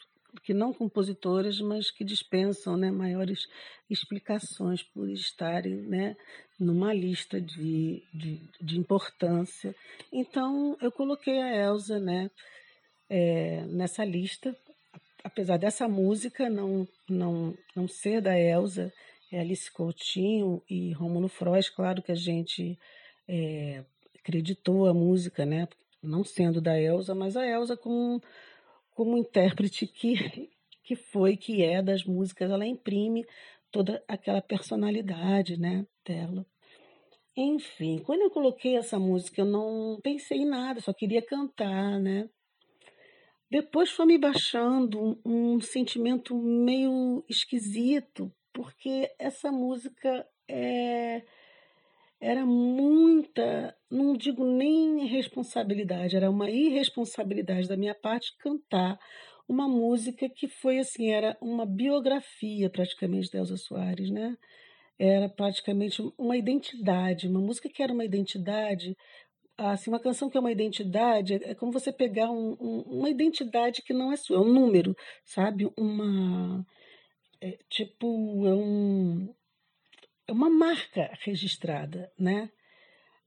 que 0.45 0.53
não 0.53 0.75
compositoras, 0.75 1.59
mas 1.61 1.91
que 1.91 2.05
dispensam 2.05 2.77
né, 2.77 2.91
maiores 2.91 3.49
explicações 3.89 4.83
por 4.83 5.09
estarem 5.09 5.75
né, 5.75 6.17
numa 6.61 6.93
lista 6.93 7.41
de, 7.41 8.03
de, 8.13 8.41
de 8.61 8.79
importância. 8.79 9.75
Então, 10.13 10.77
eu 10.81 10.93
coloquei 10.93 11.41
a 11.41 11.57
Elsa 11.57 11.99
né, 11.99 12.31
é, 13.09 13.65
nessa 13.67 14.05
lista, 14.05 14.55
apesar 15.23 15.57
dessa 15.57 15.89
música 15.89 16.49
não, 16.49 16.87
não, 17.09 17.55
não 17.75 17.89
ser 17.89 18.21
da 18.21 18.39
Elsa, 18.39 18.93
é 19.31 19.41
Alice 19.41 19.71
Coutinho 19.71 20.63
e 20.69 20.93
Rômulo 20.93 21.29
Frois, 21.29 21.69
claro 21.69 22.03
que 22.03 22.13
a 22.13 22.15
gente 22.15 22.79
é, 23.29 23.85
acreditou 24.19 24.87
a 24.87 24.95
música, 24.95 25.45
né, 25.45 25.69
não 26.03 26.25
sendo 26.25 26.61
da 26.61 26.81
Elsa, 26.81 27.15
mas 27.15 27.37
a 27.37 27.47
Elsa 27.47 27.77
com 27.77 28.21
como 28.95 29.17
intérprete 29.17 29.87
que, 29.87 30.51
que 30.83 30.97
foi, 30.97 31.37
que 31.37 31.63
é 31.63 31.81
das 31.83 32.05
músicas, 32.05 32.51
ela 32.51 32.67
imprime 32.67 33.25
toda 33.71 34.03
aquela 34.09 34.43
personalidade 34.43 35.57
né, 35.57 35.87
dela. 36.05 36.45
Enfim, 37.37 37.99
quando 37.99 38.23
eu 38.23 38.31
coloquei 38.31 38.77
essa 38.77 38.99
música, 38.99 39.41
eu 39.41 39.45
não 39.45 40.01
pensei 40.03 40.39
em 40.39 40.47
nada, 40.47 40.81
só 40.81 40.93
queria 40.93 41.23
cantar, 41.23 42.01
né? 42.01 42.29
Depois 43.51 43.91
foi 43.91 44.07
me 44.07 44.19
baixando 44.19 45.19
um, 45.25 45.61
sentimento 45.61 46.37
meio 46.37 47.25
esquisito, 47.29 48.31
porque 48.53 49.11
essa 49.19 49.51
música 49.51 50.27
é, 50.47 51.23
era 52.21 52.45
muita, 52.45 53.75
não 53.91 54.15
digo 54.15 54.45
nem 54.45 55.07
responsabilidade, 55.07 56.17
era 56.17 56.31
uma 56.31 56.51
irresponsabilidade 56.51 57.69
da 57.69 57.77
minha 57.77 57.95
parte 57.95 58.37
cantar 58.37 58.99
uma 59.49 59.67
música 59.67 60.29
que 60.29 60.47
foi 60.47 60.79
assim, 60.79 61.11
era 61.11 61.37
uma 61.41 61.65
biografia 61.65 62.69
praticamente 62.69 63.31
de 63.31 63.39
Elza 63.39 63.57
Soares, 63.57 64.11
né? 64.11 64.37
Era 64.99 65.29
praticamente 65.29 66.03
uma 66.19 66.37
identidade, 66.37 67.29
uma 67.29 67.41
música 67.41 67.69
que 67.69 67.83
era 67.83 67.93
uma 67.93 68.05
identidade, 68.05 68.95
assim, 69.59 69.91
uma 69.91 70.01
canção 70.01 70.31
que 70.31 70.37
é 70.37 70.41
uma 70.41 70.53
identidade, 70.53 71.35
é 71.35 71.55
como 71.55 71.73
você 71.73 71.93
pegar 71.93 72.31
um, 72.31 72.57
um, 72.61 72.81
uma 72.99 73.11
identidade 73.11 73.83
que 73.83 73.93
não 73.93 74.13
é 74.13 74.17
sua, 74.17 74.37
é 74.37 74.41
um 74.41 74.53
número, 74.53 74.97
sabe? 75.25 75.69
Uma 75.77 76.65
é, 77.41 77.59
tipo, 77.69 78.47
é 78.47 78.55
um 78.55 79.35
é 80.27 80.33
uma 80.33 80.51
marca 80.51 81.11
registrada, 81.23 82.13
né? 82.19 82.51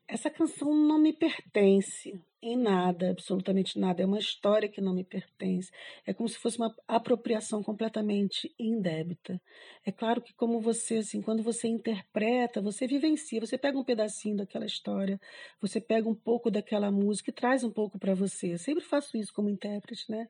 Essa 0.07 0.29
canção 0.29 0.73
não 0.73 0.99
me 0.99 1.13
pertence 1.13 2.21
em 2.41 2.57
nada, 2.57 3.11
absolutamente 3.11 3.77
nada. 3.79 4.01
É 4.01 4.05
uma 4.05 4.17
história 4.19 4.67
que 4.67 4.81
não 4.81 4.93
me 4.93 5.03
pertence. 5.03 5.71
É 6.05 6.13
como 6.13 6.27
se 6.27 6.37
fosse 6.37 6.57
uma 6.57 6.75
apropriação 6.87 7.61
completamente 7.61 8.53
indébita. 8.59 9.39
É 9.85 9.91
claro 9.91 10.21
que 10.21 10.33
como 10.33 10.59
você, 10.59 10.97
assim, 10.97 11.21
quando 11.21 11.43
você 11.43 11.67
interpreta, 11.67 12.61
você 12.61 12.87
vivencia, 12.87 13.39
você 13.39 13.57
pega 13.57 13.77
um 13.77 13.83
pedacinho 13.83 14.37
daquela 14.37 14.65
história, 14.65 15.19
você 15.61 15.79
pega 15.79 16.09
um 16.09 16.15
pouco 16.15 16.49
daquela 16.49 16.91
música 16.91 17.29
e 17.29 17.33
traz 17.33 17.63
um 17.63 17.71
pouco 17.71 17.99
para 17.99 18.15
você. 18.15 18.53
Eu 18.53 18.59
sempre 18.59 18.83
faço 18.83 19.17
isso 19.17 19.33
como 19.33 19.49
intérprete, 19.49 20.09
né? 20.09 20.27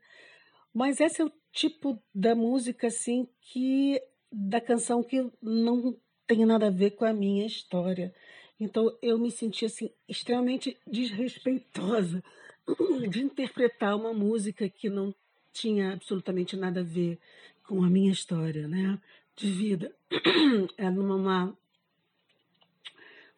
Mas 0.74 1.00
esse 1.00 1.22
é 1.22 1.25
o 1.25 1.32
tipo 1.51 2.01
da 2.13 2.36
música, 2.36 2.88
assim, 2.88 3.27
que 3.41 4.01
da 4.32 4.62
canção 4.62 5.03
que 5.03 5.30
não 5.41 5.96
tem 6.25 6.46
nada 6.46 6.68
a 6.68 6.72
ver 6.72 6.91
com 6.91 7.03
a 7.03 7.13
minha 7.13 7.46
história. 7.46 8.13
Então 8.62 8.96
eu 9.01 9.18
me 9.18 9.32
senti 9.32 9.65
assim 9.65 9.89
extremamente 10.08 10.77
desrespeitosa 10.86 12.24
de 13.10 13.24
interpretar 13.24 13.96
uma 13.96 14.13
música 14.13 14.70
que 14.70 14.88
não 14.88 15.15
tinha 15.51 15.94
absolutamente 15.94 16.56
nada 16.56 16.82
a 16.82 16.84
ver 16.84 17.20
com 17.68 17.84
a 17.84 17.89
minha 17.89 18.12
história, 18.12 18.68
né, 18.68 19.01
de 19.36 19.50
vida. 19.51 19.91
Era 20.77 20.91
uma 20.91 21.58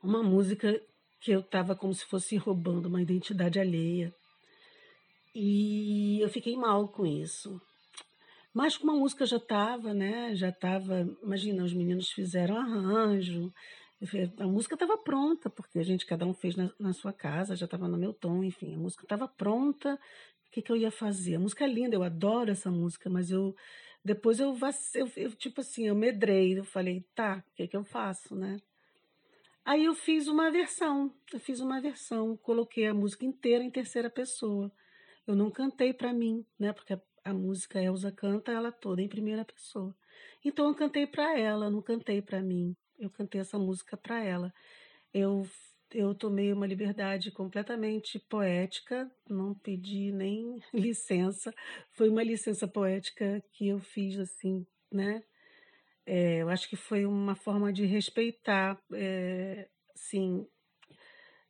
uma 0.04 0.22
música 0.22 0.82
que 1.22 1.32
eu 1.32 1.40
estava 1.40 1.74
como 1.74 1.94
se 1.94 2.06
fosse 2.06 2.36
roubando 2.36 2.88
uma 2.88 3.02
identidade 3.02 3.58
alheia. 3.58 4.14
E 5.34 6.20
eu 6.20 6.28
fiquei 6.28 6.58
mal 6.58 6.90
com 6.90 7.06
isso. 7.06 7.62
Mas 8.54 8.78
como 8.78 8.92
a 8.92 8.96
música 8.96 9.26
já 9.26 9.38
estava, 9.38 9.94
né? 9.94 10.36
Já 10.36 10.50
estava, 10.50 11.10
imagina, 11.24 11.64
os 11.64 11.74
meninos 11.74 12.12
fizeram 12.12 12.58
arranjo, 12.58 13.54
A 14.38 14.48
música 14.48 14.76
estava 14.76 14.98
pronta, 14.98 15.50
porque 15.50 15.80
a 15.80 15.84
gente, 15.84 16.06
cada 16.06 16.26
um 16.26 16.34
fez 16.34 16.56
na, 16.56 16.70
na 16.80 16.94
sua 16.94 17.14
casa, 17.14 17.56
já 17.56 17.66
estava 17.66 17.88
no 17.88 17.98
meu 17.98 18.14
tom, 18.14 18.44
enfim, 18.44 18.76
a 18.76 18.78
música 18.78 19.04
estava 19.04 19.28
pronta. 19.28 19.96
O 20.48 20.52
que, 20.52 20.62
que 20.62 20.72
eu 20.72 20.76
ia 20.76 20.92
fazer? 20.92 21.36
A 21.36 21.40
música 21.40 21.64
é 21.64 21.68
linda, 21.68 21.96
eu 21.96 22.04
adoro 22.04 22.52
essa 22.52 22.70
música, 22.70 23.10
mas 23.10 23.32
eu 23.32 23.56
depois 24.04 24.40
eu, 24.40 24.58
eu, 24.96 25.10
eu 25.16 25.32
tipo 25.32 25.62
assim, 25.62 25.88
eu 25.88 25.96
medrei, 25.96 26.60
eu 26.60 26.66
falei, 26.66 27.06
tá, 27.16 27.44
o 27.48 27.56
que, 27.56 27.68
que 27.68 27.78
eu 27.78 27.86
faço, 27.86 28.36
né? 28.36 28.58
Aí 29.64 29.86
eu 29.86 29.96
fiz 29.96 30.28
uma 30.28 30.52
versão, 30.52 31.14
eu 31.32 31.40
fiz 31.40 31.62
uma 31.62 31.80
versão, 31.80 32.36
coloquei 32.36 32.86
a 32.88 32.94
música 32.94 33.26
inteira 33.26 33.64
em 33.64 33.72
terceira 33.72 34.10
pessoa. 34.10 34.70
Eu 35.26 35.36
não 35.36 35.50
cantei 35.50 35.94
para 35.94 36.12
mim, 36.12 36.46
né? 36.60 36.74
Porque 36.74 36.94
a, 36.94 37.02
a 37.24 37.34
música 37.34 37.82
Elsa 37.82 38.12
canta 38.12 38.52
ela 38.52 38.74
toda 38.74 39.02
em 39.02 39.08
primeira 39.08 39.46
pessoa. 39.46 39.96
Então 40.44 40.68
eu 40.68 40.76
cantei 40.76 41.08
para 41.08 41.40
ela, 41.40 41.70
não 41.70 41.82
cantei 41.82 42.22
para 42.22 42.42
mim. 42.42 42.76
Eu 43.04 43.10
cantei 43.10 43.42
essa 43.42 43.58
música 43.58 43.98
para 43.98 44.24
ela. 44.24 44.54
Eu 45.14 45.48
eu 45.94 46.16
tomei 46.16 46.52
uma 46.52 46.66
liberdade 46.66 47.30
completamente 47.30 48.18
poética, 48.18 49.12
não 49.30 49.54
pedi 49.54 50.12
nem 50.12 50.60
licença. 50.74 51.54
Foi 51.92 52.10
uma 52.10 52.24
licença 52.24 52.68
poética 52.68 53.44
que 53.52 53.68
eu 53.68 53.80
fiz 53.80 54.18
assim, 54.18 54.66
né? 54.92 55.24
É, 56.06 56.42
eu 56.42 56.50
acho 56.50 56.68
que 56.68 56.76
foi 56.76 57.06
uma 57.06 57.36
forma 57.36 57.72
de 57.72 57.86
respeitar, 57.86 58.82
é, 58.94 59.70
sim, 59.96 60.48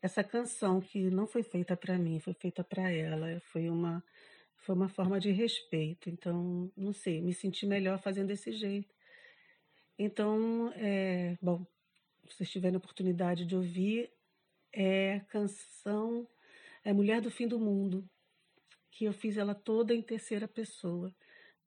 essa 0.02 0.24
canção 0.24 0.82
que 0.82 1.10
não 1.10 1.26
foi 1.26 1.44
feita 1.44 1.78
para 1.78 1.98
mim, 1.98 2.20
foi 2.20 2.34
feita 2.34 2.64
para 2.64 2.92
ela. 2.92 3.40
Foi 3.52 3.70
uma 3.70 4.04
foi 4.58 4.76
uma 4.76 4.88
forma 4.90 5.20
de 5.20 5.32
respeito. 5.32 6.10
Então, 6.10 6.72
não 6.76 6.94
sei, 6.94 7.22
me 7.22 7.34
senti 7.34 7.66
melhor 7.66 8.00
fazendo 8.00 8.28
desse 8.28 8.52
jeito. 8.54 8.94
Então, 9.98 10.72
é, 10.76 11.38
bom, 11.42 11.66
se 12.28 12.36
vocês 12.38 12.50
tiverem 12.50 12.76
a 12.76 12.80
oportunidade 12.80 13.46
de 13.46 13.56
ouvir, 13.56 14.12
é 14.72 15.16
a 15.16 15.20
canção 15.22 16.28
é 16.84 16.92
Mulher 16.92 17.22
do 17.22 17.32
Fim 17.32 17.48
do 17.48 17.60
Mundo, 17.60 18.08
que 18.92 19.06
eu 19.06 19.14
fiz 19.14 19.38
ela 19.38 19.56
toda 19.56 19.94
em 19.94 20.02
terceira 20.02 20.48
pessoa, 20.48 21.16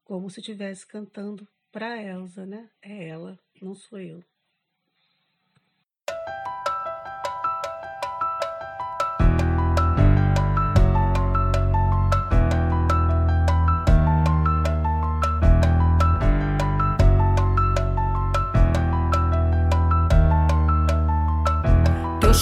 como 0.04 0.28
se 0.28 0.40
estivesse 0.40 0.87
cantando 0.87 1.49
para 1.73 2.02
Elsa, 2.02 2.45
né? 2.45 2.71
É 2.83 3.09
ela, 3.09 3.38
não 3.61 3.75
sou 3.75 3.99
eu. 3.99 4.23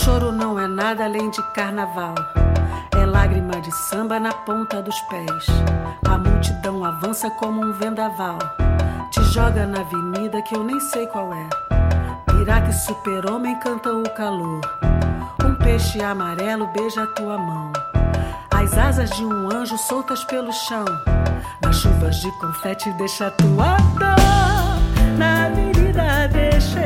Choro 0.05 0.31
não 0.31 0.61
é 0.61 0.69
nada 0.69 1.05
além 1.05 1.31
de 1.31 1.43
carnaval. 1.55 2.15
É 2.93 3.07
lágrima 3.07 3.59
de 3.63 3.73
samba 3.73 4.21
na 4.21 4.33
ponta 4.33 4.83
dos 4.83 5.01
pés. 5.03 5.47
A 6.07 6.19
multidão 6.19 6.85
avança 6.85 7.31
como 7.31 7.65
um 7.65 7.73
vendaval 7.73 8.39
te 9.11 9.23
joga 9.33 9.67
na 9.67 9.81
avenida 9.81 10.43
que 10.43 10.55
eu 10.55 10.63
nem 10.63 10.79
sei 10.79 11.07
qual 11.07 11.33
é. 11.33 11.49
Pirata 12.27 12.69
e 12.69 12.73
super-homem 12.73 13.59
cantam 13.61 14.03
o 14.03 14.11
calor. 14.11 14.61
Um 15.43 15.55
peixe 15.55 16.03
amarelo 16.03 16.67
beija 16.67 17.05
a 17.05 17.07
tua 17.07 17.39
mão. 17.39 17.73
As 18.51 18.77
asas 18.77 19.09
de 19.11 19.25
um 19.25 19.51
anjo 19.51 19.79
soltas 19.79 20.23
pelo 20.25 20.53
chão. 20.53 20.85
Nas 21.63 21.77
chuvas 21.77 22.17
de 22.17 22.31
confete 22.33 22.93
deixa 22.93 23.29
a 23.29 23.31
tua 23.31 23.77
dor. 23.99 25.17
Na 25.17 25.47
avenida 25.47 26.29
deixei 26.29 26.45
lá 26.45 26.65
a 26.65 26.69
pele 26.69 26.84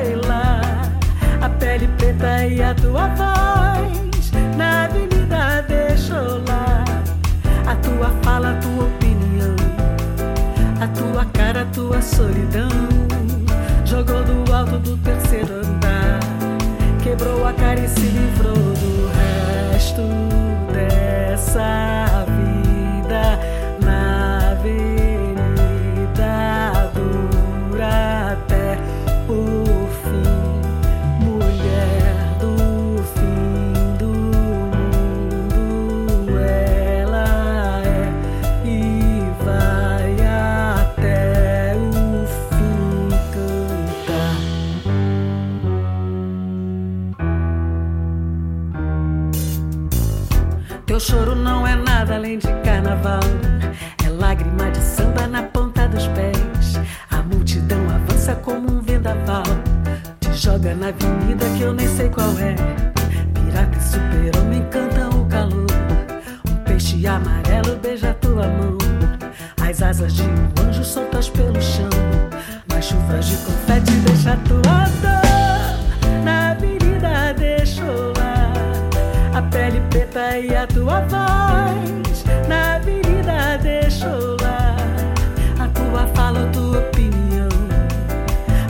e 2.59 2.63
a 2.63 2.75
tua 2.75 3.07
voz. 3.15 4.33
Na 4.57 4.85
avenida 4.85 5.65
deixou 5.69 6.43
lá 6.49 6.85
a 7.67 7.77
tua 7.77 8.11
fala, 8.23 8.51
a 8.51 8.55
tua 8.57 8.85
opinião 8.85 9.09
a 10.81 10.87
tua 10.89 11.25
cara, 11.27 11.63
a 11.63 11.67
tua 11.67 12.03
solidão. 12.03 12.69
Jogou 13.85 14.23
do 14.25 14.53
alto 14.53 14.79
do 14.79 14.97
terceiro 14.99 15.18
Teu 50.89 50.99
choro 50.99 51.35
não 51.35 51.67
é 51.67 51.77
nada 51.77 52.15
além 52.15 52.39
de 52.39 52.49
carnaval. 52.65 53.21
É 54.03 54.09
lágrima 54.09 54.71
de 54.71 54.79
samba 54.79 55.27
na 55.27 55.43
ponta 55.43 55.87
dos 55.87 56.07
pés. 56.09 56.81
A 57.11 57.23
multidão 57.23 57.79
avança 57.91 58.35
como 58.37 58.73
um 58.73 58.81
vendaval. 58.81 59.43
Te 60.19 60.33
joga 60.33 60.75
na 60.75 60.89
avenida 60.89 61.45
que 61.59 61.63
eu 61.63 61.75
nem 61.75 61.87
sei 61.87 62.09
qual 62.09 62.31
é. 62.39 62.55
Pirata 63.35 63.77
e 63.77 63.83
super-homem 63.83 64.67
cantam 64.71 65.11
o 65.11 65.27
calor. 65.27 65.67
Um 66.51 66.55
peixe 66.65 67.07
amarelo 67.07 67.77
beija 67.83 68.15
tua 68.15 68.49
mão. 68.49 68.79
As 69.61 69.83
asas 69.83 70.15
de 70.15 70.23
um 70.23 70.67
anjo 70.67 70.83
soltas 70.83 71.29
pelo 71.29 71.61
chão. 71.61 71.91
Nas 72.67 72.87
chuvas 72.87 73.27
de 73.27 73.37
confete 73.37 73.93
deixa 74.07 74.35
tua 74.39 74.85
dor. 75.03 75.18
E 80.41 80.55
a 80.55 80.67
tua 80.67 81.01
voz 81.01 82.25
na 82.49 82.77
avenida 82.77 83.59
deixou 83.61 84.37
lá. 84.41 84.77
A 85.59 85.69
tua 85.69 86.07
fala, 86.15 86.45
a 86.45 86.53
tua 86.53 86.79
opinião, 86.79 87.49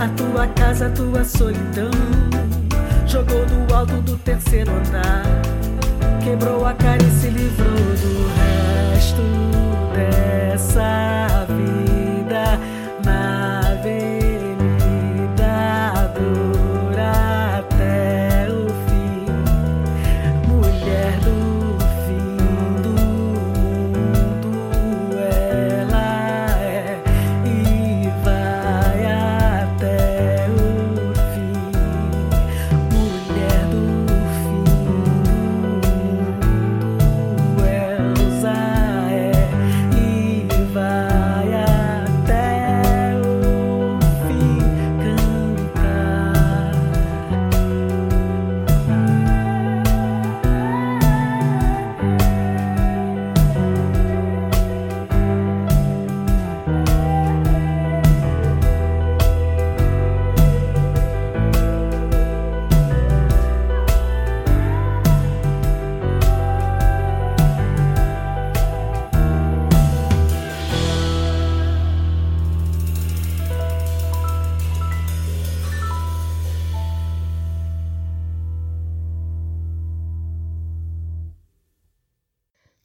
a 0.01 0.09
tua 0.17 0.47
casa, 0.49 0.87
a 0.87 0.91
tua 0.91 1.25
solidão. 1.25 1.91
Jogou 3.07 3.45
do 3.47 3.75
alto 3.75 4.01
do 4.03 4.17
terceiro 4.19 4.71
andar, 4.71 5.25
quebrou 6.23 6.67
a 6.67 6.75
cara 6.75 7.03
e 7.03 7.11
se 7.11 7.29
livrou 7.29 7.71
do 7.71 8.29
resto 8.95 9.23
dessa 9.95 11.47
vida 11.49 11.88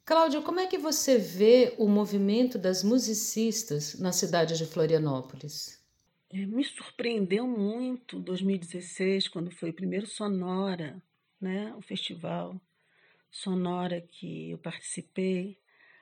Cláudia, 0.04 0.42
como 0.42 0.60
é 0.60 0.66
que 0.66 0.78
você 0.78 1.18
vê 1.18 1.74
o 1.78 1.88
movimento 1.88 2.58
das 2.58 2.82
musicistas 2.82 3.98
na 3.98 4.12
cidade 4.12 4.56
de 4.56 4.66
Florianópolis? 4.66 5.84
é, 6.34 6.46
me 6.46 6.64
surpreendeu 6.64 7.46
muito 7.46 8.18
2016, 8.18 9.28
quando 9.28 9.52
foi 9.52 9.70
o 9.70 9.74
primeiro 9.74 10.04
Sonora, 10.04 11.00
né, 11.40 11.72
o 11.76 11.80
festival 11.80 12.60
Sonora 13.30 14.00
que 14.00 14.50
eu 14.50 14.58
participei, 14.58 15.56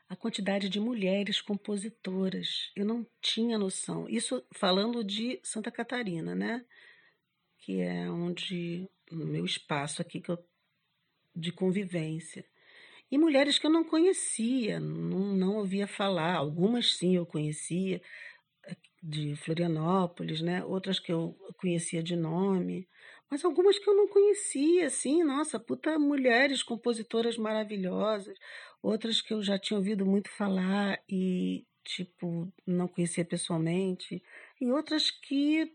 a 0.09 0.17
quantidade 0.17 0.71
de 0.71 0.81
mulheres 0.81 1.43
compositoras. 1.43 2.71
Eu 2.75 2.85
não 2.87 3.07
tinha 3.21 3.59
noção. 3.59 4.09
Isso 4.09 4.43
falando 4.53 5.05
de 5.05 5.38
Santa 5.43 5.71
Catarina, 5.71 6.35
né? 6.35 6.65
Que 7.59 7.81
é 7.81 8.11
onde 8.11 8.88
no 9.11 9.25
meu 9.25 9.47
espaço 9.47 10.03
aqui 10.03 10.21
que 10.21 10.31
eu, 10.31 10.38
de 11.35 11.51
convivência. 11.53 12.45
E 13.12 13.18
mulheres 13.18 13.59
que 13.59 13.66
eu 13.66 13.70
não 13.70 13.85
conhecia, 13.85 14.81
não, 14.81 15.37
não 15.37 15.57
ouvia 15.59 15.87
falar. 15.87 16.35
Algumas 16.35 16.96
sim 16.96 17.14
eu 17.16 17.27
conhecia, 17.27 18.01
de 19.03 19.35
Florianópolis, 19.37 20.40
né? 20.40 20.64
Outras 20.64 20.98
que 20.98 21.12
eu 21.12 21.37
conhecia 21.59 22.03
de 22.03 22.14
nome, 22.16 22.88
mas 23.31 23.44
algumas 23.44 23.79
que 23.79 23.88
eu 23.88 23.96
não 23.96 24.09
conhecia, 24.09 24.87
assim, 24.87 25.25
nossa, 25.25 25.59
puta 25.59 25.98
mulheres 25.98 26.62
compositoras 26.62 27.37
maravilhosas, 27.37 28.38
outras 28.83 29.20
que 29.20 29.35
eu 29.35 29.42
já 29.42 29.59
tinha 29.59 29.77
ouvido 29.79 30.07
muito 30.07 30.31
falar 30.31 31.03
e, 31.09 31.66
tipo, 31.85 32.53
não 32.66 32.87
conhecia 32.87 33.25
pessoalmente, 33.25 34.22
e 34.61 34.70
outras 34.70 35.11
que, 35.11 35.72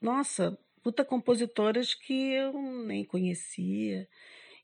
nossa, 0.00 0.58
puta 0.82 1.04
compositoras 1.04 1.94
que 1.94 2.32
eu 2.34 2.52
nem 2.84 3.04
conhecia. 3.04 4.08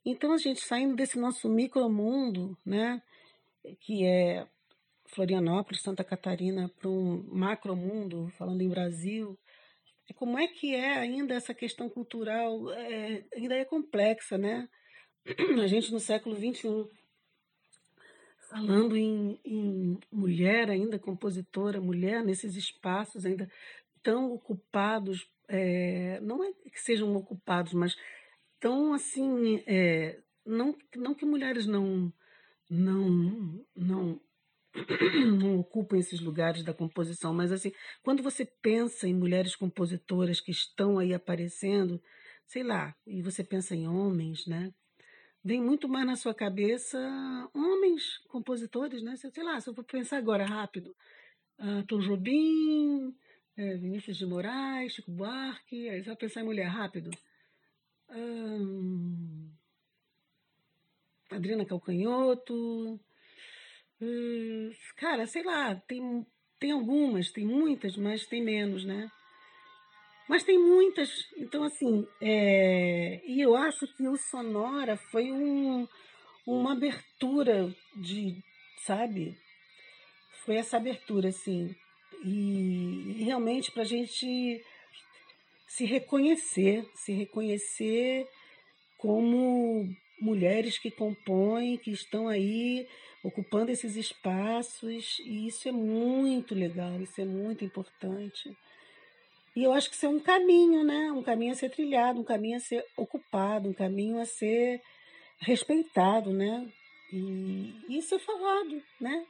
Então, 0.04 0.32
a 0.32 0.38
gente 0.38 0.60
saindo 0.60 0.96
desse 0.96 1.18
nosso 1.18 1.48
micromundo, 1.48 2.56
né, 2.64 3.02
que 3.80 4.04
é 4.04 4.46
Florianópolis, 5.06 5.82
Santa 5.82 6.02
Catarina, 6.02 6.68
para 6.68 6.88
um 6.88 7.22
macromundo, 7.32 8.28
falando 8.36 8.62
em 8.62 8.68
Brasil, 8.68 9.38
como 10.14 10.38
é 10.38 10.46
que 10.46 10.74
é 10.74 10.98
ainda 10.98 11.34
essa 11.34 11.54
questão 11.54 11.88
cultural? 11.88 12.70
É, 12.72 13.24
ainda 13.34 13.54
é 13.54 13.64
complexa, 13.64 14.36
né? 14.36 14.68
A 15.62 15.66
gente 15.66 15.92
no 15.92 16.00
século 16.00 16.36
XXI, 16.36 16.88
falando 18.48 18.96
em, 18.96 19.38
em 19.44 19.98
mulher 20.10 20.70
ainda, 20.70 20.98
compositora, 20.98 21.80
mulher 21.80 22.24
nesses 22.24 22.56
espaços 22.56 23.24
ainda 23.24 23.50
tão 24.02 24.32
ocupados, 24.32 25.28
é, 25.46 26.18
não 26.20 26.42
é 26.42 26.52
que 26.52 26.80
sejam 26.80 27.14
ocupados, 27.14 27.72
mas 27.72 27.96
tão 28.60 28.92
assim, 28.92 29.62
é, 29.66 30.20
não, 30.46 30.76
não 30.94 31.14
que 31.14 31.24
mulheres 31.24 31.66
não, 31.66 32.12
não, 32.68 33.64
não 33.74 34.20
não 35.40 35.66
esses 35.98 36.20
lugares 36.20 36.62
da 36.62 36.72
composição, 36.72 37.34
mas 37.34 37.50
assim, 37.50 37.72
quando 38.02 38.22
você 38.22 38.44
pensa 38.44 39.08
em 39.08 39.14
mulheres 39.14 39.56
compositoras 39.56 40.40
que 40.40 40.52
estão 40.52 40.98
aí 40.98 41.12
aparecendo, 41.12 42.00
sei 42.46 42.62
lá, 42.62 42.94
e 43.06 43.22
você 43.22 43.42
pensa 43.42 43.74
em 43.74 43.88
homens, 43.88 44.46
né? 44.46 44.72
Vem 45.42 45.60
muito 45.60 45.88
mais 45.88 46.06
na 46.06 46.16
sua 46.16 46.34
cabeça 46.34 46.98
homens 47.54 48.18
compositores, 48.28 49.02
né? 49.02 49.16
Sei 49.16 49.42
lá, 49.42 49.58
se 49.58 49.70
eu 49.70 49.74
for 49.74 49.84
pensar 49.84 50.18
agora 50.18 50.44
rápido, 50.44 50.94
uh, 51.58 51.82
Tom 51.86 51.98
Jobim, 51.98 53.14
é, 53.56 53.76
Vinícius 53.76 54.18
de 54.18 54.26
Moraes, 54.26 54.92
Chico 54.92 55.10
Buarque, 55.10 55.88
aí 55.88 56.02
você 56.02 56.10
vai 56.10 56.16
pensar 56.16 56.42
em 56.42 56.44
mulher 56.44 56.66
rápido. 56.66 57.10
Um, 58.10 59.50
Adriana 61.30 61.64
Calcanhoto, 61.64 63.00
Hum, 64.02 64.70
cara, 64.96 65.26
sei 65.26 65.42
lá, 65.42 65.74
tem, 65.86 66.26
tem 66.58 66.72
algumas, 66.72 67.30
tem 67.30 67.44
muitas, 67.46 67.96
mas 67.96 68.26
tem 68.26 68.42
menos, 68.42 68.82
né? 68.82 69.10
Mas 70.26 70.42
tem 70.42 70.58
muitas. 70.58 71.10
Então, 71.36 71.64
assim, 71.64 72.06
é... 72.20 73.20
e 73.26 73.40
eu 73.40 73.54
acho 73.54 73.86
que 73.94 74.08
o 74.08 74.16
Sonora 74.16 74.96
foi 74.96 75.30
um, 75.30 75.86
uma 76.46 76.72
abertura 76.72 77.74
de, 77.94 78.42
sabe? 78.86 79.36
Foi 80.44 80.56
essa 80.56 80.78
abertura, 80.78 81.28
assim. 81.28 81.74
E, 82.24 83.18
e 83.18 83.24
realmente 83.24 83.70
para 83.72 83.82
a 83.82 83.86
gente 83.86 84.64
se 85.70 85.84
reconhecer, 85.84 86.84
se 86.96 87.12
reconhecer 87.12 88.26
como 88.98 89.88
mulheres 90.20 90.76
que 90.76 90.90
compõem, 90.90 91.78
que 91.78 91.92
estão 91.92 92.26
aí 92.26 92.88
ocupando 93.22 93.70
esses 93.70 93.94
espaços, 93.94 95.20
e 95.20 95.46
isso 95.46 95.68
é 95.68 95.72
muito 95.72 96.56
legal, 96.56 97.00
isso 97.00 97.20
é 97.20 97.24
muito 97.24 97.64
importante. 97.64 98.52
E 99.54 99.62
eu 99.62 99.72
acho 99.72 99.88
que 99.88 99.94
isso 99.94 100.06
é 100.06 100.08
um 100.08 100.18
caminho, 100.18 100.82
né? 100.82 101.12
Um 101.12 101.22
caminho 101.22 101.52
a 101.52 101.56
ser 101.56 101.70
trilhado, 101.70 102.20
um 102.20 102.24
caminho 102.24 102.56
a 102.56 102.60
ser 102.60 102.84
ocupado, 102.96 103.68
um 103.68 103.72
caminho 103.72 104.20
a 104.20 104.24
ser 104.24 104.82
respeitado, 105.38 106.32
né? 106.32 106.68
E, 107.12 107.74
e 107.88 108.02
ser 108.02 108.18
falado, 108.18 108.82
né? 109.00 109.24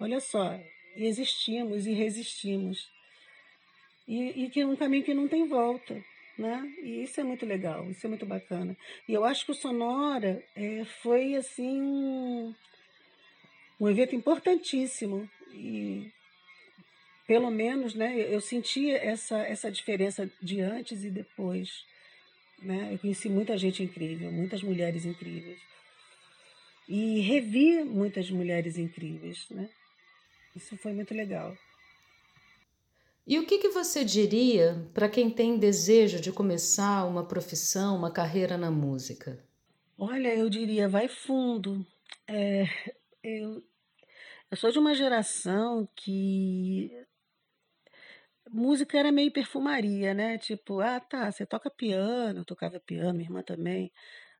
Olha 0.00 0.18
só, 0.18 0.58
existimos 0.96 1.86
e 1.86 1.92
resistimos. 1.92 2.90
E, 4.08 4.44
e 4.44 4.50
que 4.50 4.60
é 4.60 4.66
um 4.66 4.74
caminho 4.74 5.04
que 5.04 5.12
não 5.12 5.28
tem 5.28 5.46
volta, 5.46 6.02
né? 6.38 6.74
E 6.82 7.02
isso 7.02 7.20
é 7.20 7.24
muito 7.24 7.44
legal, 7.44 7.88
isso 7.90 8.06
é 8.06 8.08
muito 8.08 8.24
bacana. 8.24 8.74
E 9.06 9.12
eu 9.12 9.22
acho 9.24 9.44
que 9.44 9.52
o 9.52 9.54
Sonora 9.54 10.42
é, 10.56 10.84
foi 11.02 11.34
assim 11.34 12.54
um 13.78 13.88
evento 13.88 14.16
importantíssimo 14.16 15.28
e 15.52 16.10
pelo 17.26 17.50
menos, 17.50 17.94
né, 17.94 18.18
eu 18.18 18.40
senti 18.40 18.90
essa 18.90 19.38
essa 19.40 19.70
diferença 19.70 20.30
de 20.40 20.62
antes 20.62 21.04
e 21.04 21.10
depois, 21.10 21.68
né? 22.62 22.88
Eu 22.94 22.98
conheci 22.98 23.28
muita 23.28 23.58
gente 23.58 23.82
incrível, 23.82 24.32
muitas 24.32 24.62
mulheres 24.62 25.04
incríveis 25.04 25.60
e 26.88 27.20
revi 27.20 27.84
muitas 27.84 28.30
mulheres 28.30 28.78
incríveis, 28.78 29.46
né? 29.50 29.68
Isso 30.56 30.76
foi 30.78 30.92
muito 30.94 31.12
legal. 31.12 31.54
E 33.28 33.38
o 33.38 33.44
que, 33.44 33.58
que 33.58 33.68
você 33.68 34.06
diria 34.06 34.88
para 34.94 35.06
quem 35.06 35.28
tem 35.28 35.58
desejo 35.58 36.18
de 36.18 36.32
começar 36.32 37.04
uma 37.04 37.22
profissão, 37.22 37.94
uma 37.94 38.10
carreira 38.10 38.56
na 38.56 38.70
música? 38.70 39.38
Olha, 39.98 40.34
eu 40.34 40.48
diria, 40.48 40.88
vai 40.88 41.08
fundo. 41.08 41.86
É, 42.26 42.64
eu, 43.22 43.62
eu 44.50 44.56
sou 44.56 44.72
de 44.72 44.78
uma 44.78 44.94
geração 44.94 45.86
que 45.94 46.90
música 48.50 48.98
era 48.98 49.12
meio 49.12 49.30
perfumaria, 49.30 50.14
né? 50.14 50.38
Tipo, 50.38 50.80
ah, 50.80 50.98
tá, 50.98 51.30
você 51.30 51.44
toca 51.44 51.68
piano, 51.68 52.40
eu 52.40 52.44
tocava 52.46 52.80
piano, 52.80 53.12
minha 53.12 53.26
irmã 53.26 53.42
também. 53.42 53.92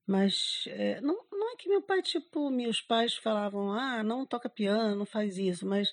Mas 0.06 0.64
é, 0.68 0.98
não, 1.02 1.26
não 1.30 1.52
é 1.52 1.56
que 1.56 1.68
meu 1.68 1.82
pai, 1.82 2.00
tipo, 2.00 2.48
meus 2.48 2.80
pais 2.80 3.14
falavam, 3.16 3.70
ah, 3.70 4.02
não 4.02 4.24
toca 4.24 4.48
piano, 4.48 4.96
não 4.96 5.04
faz 5.04 5.36
isso, 5.36 5.66
mas 5.66 5.92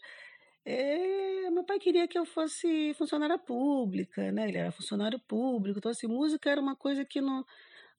é, 0.65 1.49
meu 1.51 1.63
pai 1.63 1.79
queria 1.79 2.07
que 2.07 2.17
eu 2.17 2.25
fosse 2.25 2.93
funcionária 2.95 3.37
pública, 3.37 4.31
né? 4.31 4.47
Ele 4.47 4.57
era 4.57 4.71
funcionário 4.71 5.19
público, 5.19 5.79
então 5.79 5.91
assim, 5.91 6.07
música 6.07 6.49
era 6.49 6.61
uma 6.61 6.75
coisa 6.75 7.05
que 7.05 7.21
não 7.21 7.45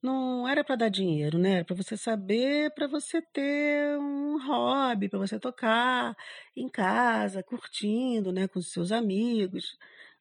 não 0.02 0.48
era 0.48 0.64
para 0.64 0.76
dar 0.76 0.88
dinheiro, 0.90 1.38
né? 1.38 1.56
Era 1.56 1.64
para 1.64 1.76
você 1.76 1.96
saber, 1.96 2.72
para 2.74 2.86
você 2.86 3.22
ter 3.22 3.98
um 3.98 4.38
hobby, 4.46 5.08
para 5.08 5.18
você 5.18 5.38
tocar 5.40 6.16
em 6.56 6.68
casa, 6.68 7.42
curtindo, 7.42 8.32
né, 8.32 8.48
com 8.48 8.58
os 8.60 8.72
seus 8.72 8.92
amigos, 8.92 9.76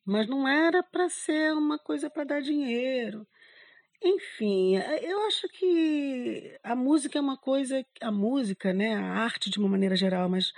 mas 0.05 0.27
não 0.27 0.47
era 0.47 0.83
para 0.83 1.09
ser 1.09 1.53
uma 1.53 1.77
coisa 1.79 2.09
para 2.09 2.23
dar 2.23 2.41
dinheiro. 2.41 3.27
Enfim, 4.03 4.77
eh, 4.77 4.99
eu 5.11 5.25
acho 5.27 5.47
que 5.49 6.57
a 6.63 6.75
música 6.75 7.17
é 7.17 7.21
uma 7.21 7.37
coisa, 7.37 7.83
a 8.01 8.11
música, 8.11 8.73
né, 8.73 8.95
a 8.95 9.03
arte 9.23 9.49
de 9.49 9.57
uma 9.59 9.69
maneira 9.69 9.95
geral, 9.95 10.29
mas 10.29 10.53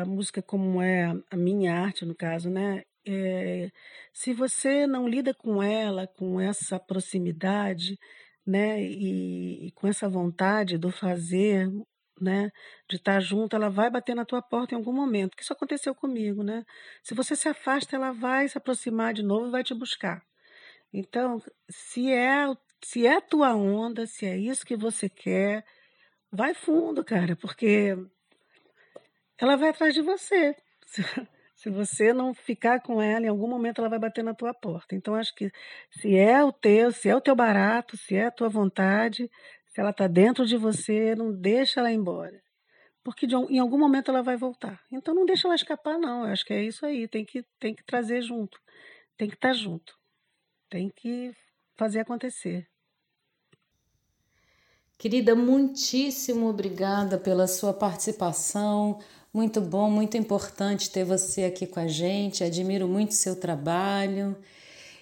a 0.00 0.04
música 0.04 0.42
como 0.42 0.80
é 0.80 1.12
a 1.30 1.36
minha 1.36 1.74
arte 1.74 2.04
no 2.04 2.14
caso, 2.14 2.50
né, 2.50 2.82
é, 3.06 3.70
se 4.12 4.32
você 4.32 4.86
não 4.86 5.08
lida 5.08 5.34
com 5.34 5.62
ela, 5.62 6.06
com 6.06 6.40
essa 6.40 6.78
proximidade, 6.78 7.98
né, 8.46 8.82
e, 8.82 9.66
e, 9.68 9.72
com 9.72 9.86
essa 9.88 10.08
vontade 10.08 10.78
do 10.78 10.90
fazer, 10.90 11.68
né, 12.20 12.50
de 12.88 12.96
estar 12.96 13.20
junto, 13.20 13.56
ela 13.56 13.68
vai 13.68 13.90
bater 13.90 14.14
na 14.14 14.24
tua 14.24 14.42
porta 14.42 14.74
em 14.74 14.78
algum 14.78 14.92
momento. 14.92 15.36
Que 15.36 15.42
isso 15.42 15.52
aconteceu 15.52 15.94
comigo, 15.94 16.42
né? 16.44 16.64
Se 17.02 17.14
você 17.14 17.34
se 17.36 17.48
afasta, 17.48 17.96
ela 17.96 18.12
vai 18.12 18.48
se 18.48 18.58
aproximar 18.58 19.12
de 19.14 19.22
novo 19.22 19.48
e 19.48 19.50
vai 19.50 19.64
te 19.64 19.74
buscar. 19.74 20.22
Então, 20.92 21.42
se 21.70 22.12
é 22.12 22.46
se 22.84 23.06
é 23.06 23.16
a 23.16 23.20
tua 23.20 23.54
onda, 23.54 24.06
se 24.06 24.26
é 24.26 24.36
isso 24.36 24.66
que 24.66 24.76
você 24.76 25.08
quer, 25.08 25.64
vai 26.32 26.54
fundo, 26.54 27.04
cara, 27.04 27.36
porque 27.36 27.96
ela 29.42 29.56
vai 29.56 29.70
atrás 29.70 29.92
de 29.92 30.00
você. 30.00 30.56
Se 31.56 31.70
você 31.70 32.12
não 32.12 32.34
ficar 32.34 32.80
com 32.80 33.00
ela, 33.00 33.26
em 33.26 33.28
algum 33.28 33.48
momento 33.48 33.80
ela 33.80 33.88
vai 33.88 33.98
bater 33.98 34.24
na 34.24 34.34
tua 34.34 34.52
porta. 34.52 34.94
Então, 34.96 35.14
acho 35.14 35.32
que 35.34 35.50
se 35.90 36.16
é 36.16 36.42
o 36.42 36.50
teu, 36.52 36.90
se 36.90 37.08
é 37.08 37.14
o 37.14 37.20
teu 37.20 37.36
barato, 37.36 37.96
se 37.96 38.16
é 38.16 38.26
a 38.26 38.30
tua 38.32 38.48
vontade, 38.48 39.30
se 39.66 39.80
ela 39.80 39.90
está 39.90 40.08
dentro 40.08 40.44
de 40.44 40.56
você, 40.56 41.14
não 41.14 41.32
deixa 41.32 41.80
ela 41.80 41.92
embora. 41.92 42.42
porque 43.04 43.26
de, 43.26 43.34
em 43.36 43.58
algum 43.58 43.78
momento 43.78 44.10
ela 44.10 44.22
vai 44.22 44.36
voltar. 44.36 44.80
Então 44.90 45.14
não 45.14 45.26
deixa 45.26 45.48
ela 45.48 45.54
escapar, 45.54 45.98
não. 45.98 46.26
Eu 46.26 46.32
acho 46.32 46.44
que 46.44 46.52
é 46.52 46.62
isso 46.64 46.86
aí. 46.86 47.08
Tem 47.08 47.24
que, 47.24 47.44
tem 47.60 47.74
que 47.74 47.84
trazer 47.84 48.22
junto. 48.22 48.60
Tem 49.16 49.28
que 49.28 49.34
estar 49.34 49.52
junto. 49.52 49.96
Tem 50.70 50.88
que 50.90 51.32
fazer 51.76 52.00
acontecer. 52.00 52.68
Querida, 54.98 55.34
muitíssimo 55.34 56.48
obrigada 56.48 57.18
pela 57.18 57.48
sua 57.48 57.74
participação. 57.74 59.00
Muito 59.32 59.62
bom, 59.62 59.90
muito 59.90 60.14
importante 60.16 60.90
ter 60.90 61.04
você 61.04 61.44
aqui 61.44 61.66
com 61.66 61.80
a 61.80 61.86
gente. 61.86 62.44
Admiro 62.44 62.86
muito 62.86 63.14
seu 63.14 63.34
trabalho. 63.34 64.36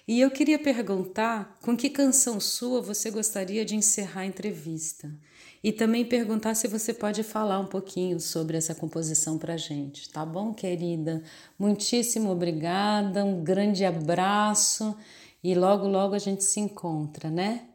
E 0.07 0.21
eu 0.21 0.31
queria 0.31 0.57
perguntar 0.57 1.57
com 1.61 1.75
que 1.75 1.89
canção 1.89 2.39
sua 2.39 2.81
você 2.81 3.11
gostaria 3.11 3.65
de 3.65 3.75
encerrar 3.75 4.21
a 4.21 4.25
entrevista? 4.25 5.13
E 5.61 5.71
também 5.73 6.05
perguntar 6.05 6.55
se 6.55 6.67
você 6.67 6.93
pode 6.93 7.23
falar 7.23 7.59
um 7.59 7.65
pouquinho 7.65 8.19
sobre 8.19 8.55
essa 8.57 8.73
composição 8.73 9.37
para 9.37 9.55
a 9.55 9.57
gente, 9.57 10.09
tá 10.09 10.25
bom, 10.25 10.53
querida? 10.53 11.21
Muitíssimo 11.59 12.31
obrigada, 12.31 13.23
um 13.23 13.43
grande 13.43 13.85
abraço 13.85 14.97
e 15.43 15.53
logo, 15.53 15.87
logo 15.87 16.15
a 16.15 16.19
gente 16.19 16.43
se 16.43 16.59
encontra, 16.59 17.29
né? 17.29 17.67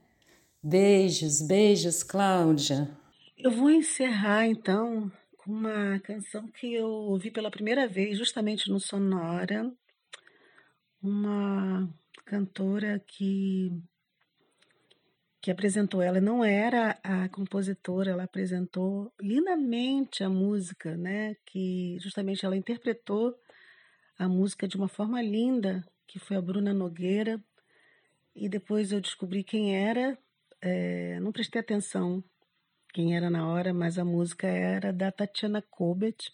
Beijos, 0.63 1.43
beijos, 1.43 2.03
Cláudia. 2.03 2.91
Eu 3.39 3.51
vou 3.51 3.71
encerrar 3.71 4.47
então 4.47 5.13
uma 5.47 6.01
canção 6.01 6.49
que 6.49 6.75
eu 6.75 6.89
ouvi 6.89 7.31
pela 7.31 7.51
primeira 7.51 7.87
vez, 7.87 8.19
justamente 8.19 8.69
no 8.69 8.81
Sonora, 8.81 9.73
uma 11.03 11.89
cantora 12.25 13.03
que 13.07 13.71
que 15.41 15.51
apresentou 15.53 16.03
ela 16.03 16.21
não 16.21 16.45
era 16.45 16.99
a 17.05 17.29
compositora, 17.29 18.11
ela 18.11 18.25
apresentou 18.25 19.13
lindamente 19.21 20.25
a 20.25 20.29
música, 20.29 20.97
né? 20.97 21.37
Que 21.47 21.97
justamente 22.01 22.45
ela 22.45 22.57
interpretou 22.57 23.33
a 24.19 24.29
música 24.29 24.67
de 24.67 24.77
uma 24.77 24.89
forma 24.89 25.23
linda, 25.23 25.87
que 26.05 26.19
foi 26.19 26.37
a 26.37 26.43
Bruna 26.43 26.75
Nogueira. 26.75 27.41
E 28.35 28.49
depois 28.49 28.91
eu 28.91 29.01
descobri 29.01 29.45
quem 29.45 29.77
era, 29.77 30.19
é, 30.61 31.21
não 31.21 31.31
prestei 31.31 31.61
atenção 31.61 32.25
quem 32.97 33.15
era 33.15 33.29
na 33.29 33.47
hora, 33.47 33.75
mas 33.75 33.99
a 33.99 34.05
música 34.07 34.47
era 34.47 34.91
da 34.91 35.13
Tatiana 35.13 35.61
Kobet 35.61 36.33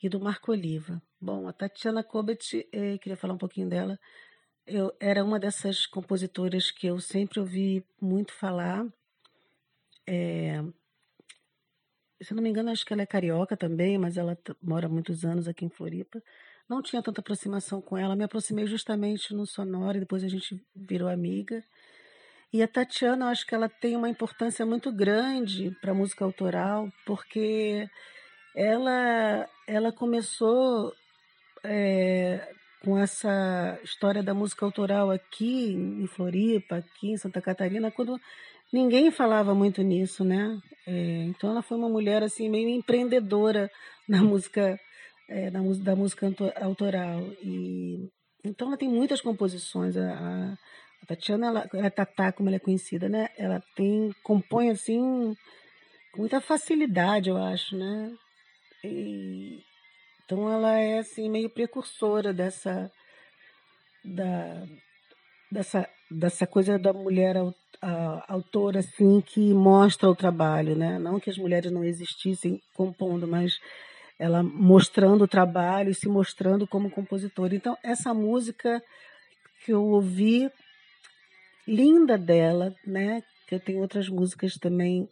e 0.00 0.08
do 0.08 0.20
Marco 0.20 0.52
Oliva. 0.52 1.02
Bom, 1.20 1.48
a 1.48 1.52
Tatiana 1.52 2.04
Kobet, 2.04 2.68
eh, 2.72 2.96
queria 2.98 3.16
falar 3.16 3.34
um 3.34 3.38
pouquinho 3.38 3.68
dela. 3.68 3.98
Eu 4.64 4.96
era 5.00 5.24
uma 5.24 5.40
dessas 5.40 5.84
compositoras 5.84 6.70
que 6.70 6.86
eu 6.86 7.00
sempre 7.00 7.40
ouvi 7.40 7.84
muito 8.00 8.32
falar. 8.32 8.86
É, 10.06 10.62
se 12.22 12.32
não 12.32 12.44
me 12.44 12.48
engano, 12.48 12.70
acho 12.70 12.86
que 12.86 12.92
ela 12.92 13.02
é 13.02 13.06
carioca 13.06 13.56
também, 13.56 13.98
mas 13.98 14.16
ela 14.16 14.38
mora 14.62 14.88
muitos 14.88 15.24
anos 15.24 15.48
aqui 15.48 15.64
em 15.64 15.68
Floripa. 15.68 16.22
Não 16.68 16.80
tinha 16.80 17.02
tanta 17.02 17.20
aproximação 17.20 17.82
com 17.82 17.98
ela, 17.98 18.14
me 18.14 18.22
aproximei 18.22 18.68
justamente 18.68 19.34
no 19.34 19.44
Sonora 19.44 19.96
e 19.96 20.00
depois 20.00 20.22
a 20.22 20.28
gente 20.28 20.64
virou 20.76 21.08
amiga. 21.08 21.64
E 22.52 22.62
a 22.62 22.68
Tatiana, 22.68 23.26
eu 23.26 23.28
acho 23.30 23.46
que 23.46 23.54
ela 23.54 23.68
tem 23.68 23.96
uma 23.96 24.08
importância 24.08 24.64
muito 24.64 24.92
grande 24.92 25.76
para 25.80 25.90
a 25.90 25.94
música 25.94 26.24
autoral, 26.24 26.88
porque 27.04 27.88
ela, 28.54 29.48
ela 29.66 29.92
começou 29.92 30.92
é, 31.64 32.48
com 32.82 32.96
essa 32.96 33.78
história 33.82 34.22
da 34.22 34.32
música 34.32 34.64
autoral 34.64 35.10
aqui 35.10 35.72
em 35.72 36.06
Floripa, 36.06 36.76
aqui 36.76 37.10
em 37.10 37.16
Santa 37.16 37.42
Catarina, 37.42 37.90
quando 37.90 38.18
ninguém 38.72 39.10
falava 39.10 39.54
muito 39.54 39.82
nisso, 39.82 40.24
né? 40.24 40.58
É, 40.86 41.24
então 41.24 41.50
ela 41.50 41.62
foi 41.62 41.76
uma 41.76 41.88
mulher 41.88 42.22
assim 42.22 42.48
meio 42.48 42.68
empreendedora 42.68 43.70
na 44.08 44.22
música, 44.22 44.78
é, 45.28 45.50
na, 45.50 45.60
da 45.82 45.96
música 45.96 46.32
autoral 46.60 47.20
e 47.42 48.08
então 48.44 48.68
ela 48.68 48.76
tem 48.76 48.88
muitas 48.88 49.20
composições. 49.20 49.96
A, 49.96 50.12
a 50.12 50.56
Tatiana, 51.06 51.46
ela, 51.46 51.86
a 51.86 51.90
Tatá, 51.90 52.32
como 52.32 52.48
ela 52.48 52.56
é 52.56 52.60
conhecida, 52.60 53.08
né? 53.08 53.28
Ela 53.38 53.62
tem 53.74 54.12
compõe 54.22 54.70
assim 54.70 55.34
com 56.12 56.20
muita 56.20 56.40
facilidade, 56.40 57.28
eu 57.28 57.36
acho, 57.36 57.76
né? 57.76 58.12
E, 58.84 59.62
então 60.24 60.50
ela 60.50 60.78
é 60.78 60.98
assim 60.98 61.30
meio 61.30 61.48
precursora 61.50 62.32
dessa 62.32 62.90
da 64.04 64.64
dessa 65.50 65.88
dessa 66.10 66.46
coisa 66.46 66.78
da 66.78 66.92
mulher 66.92 67.36
autora 68.28 68.80
assim 68.80 69.20
que 69.20 69.52
mostra 69.52 70.08
o 70.08 70.16
trabalho, 70.16 70.76
né? 70.76 70.98
Não 70.98 71.20
que 71.20 71.30
as 71.30 71.38
mulheres 71.38 71.70
não 71.70 71.84
existissem 71.84 72.60
compondo, 72.74 73.26
mas 73.26 73.58
ela 74.18 74.42
mostrando 74.42 75.24
o 75.24 75.28
trabalho 75.28 75.90
e 75.90 75.94
se 75.94 76.08
mostrando 76.08 76.66
como 76.66 76.90
compositora. 76.90 77.54
Então 77.54 77.76
essa 77.82 78.14
música 78.14 78.82
que 79.64 79.72
eu 79.72 79.84
ouvi 79.84 80.50
linda 81.66 82.16
dela, 82.16 82.74
né? 82.86 83.22
Que 83.46 83.54
eu 83.56 83.60
tenho 83.60 83.80
outras 83.80 84.08
músicas 84.08 84.54
também 84.54 85.08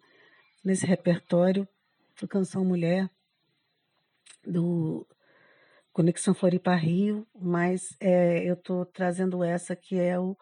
nesse 0.65 0.87
repertório 0.87 1.67
do 2.21 2.29
Canção 2.29 2.65
Mulher 2.65 3.09
do 4.47 5.07
Conexão 5.93 6.35
Floripa 6.35 6.75
Rio, 6.75 7.27
mas 7.35 7.97
é, 8.01 8.49
eu 8.49 8.55
estou 8.55 8.85
trazendo 8.85 9.43
essa 9.43 9.75
que 9.77 9.97
é 9.97 10.19
o, 10.19 10.37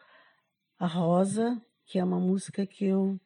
a 0.78 0.86
Rosa, 0.86 1.60
que 1.84 1.98
é 1.98 2.04
uma 2.04 2.18
música 2.18 2.66
que 2.66 2.86
eu, 2.86 3.20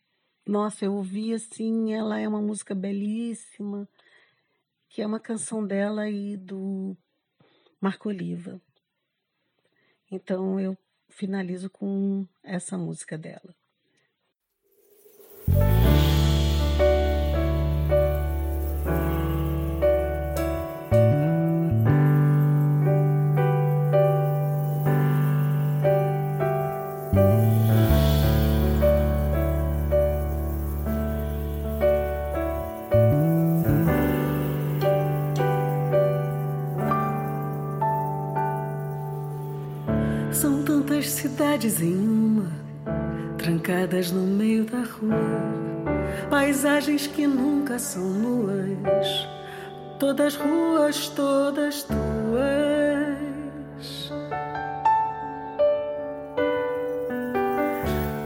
nossa, 0.46 0.85
eu 0.85 0.94
ouvi 0.94 1.33
assim, 1.33 1.94
ela 1.94 2.18
é 2.18 2.29
uma 2.29 2.42
música 2.42 2.75
belíssima, 2.75 3.88
que 4.88 5.03
é 5.03 5.07
uma 5.07 5.20
canção 5.20 5.66
dela 5.66 6.09
e 6.09 6.37
do 6.37 6.96
Marco 7.81 8.09
Oliva. 8.09 8.61
Então 10.11 10.61
eu 10.61 10.77
finalizo 11.09 11.71
com 11.71 12.27
essa 12.42 12.77
música 12.77 13.16
dela. 13.16 13.55
Em 41.66 41.96
uma, 41.96 42.48
trancadas 43.37 44.12
no 44.12 44.22
meio 44.22 44.64
da 44.64 44.83
rua, 44.83 45.16
paisagens 46.31 47.09
que 47.09 47.26
nunca 47.26 47.76
são 47.76 48.05
nuas, 48.05 49.29
todas 49.98 50.37
ruas, 50.37 51.09
todas 51.09 51.83
tuas. 51.83 51.96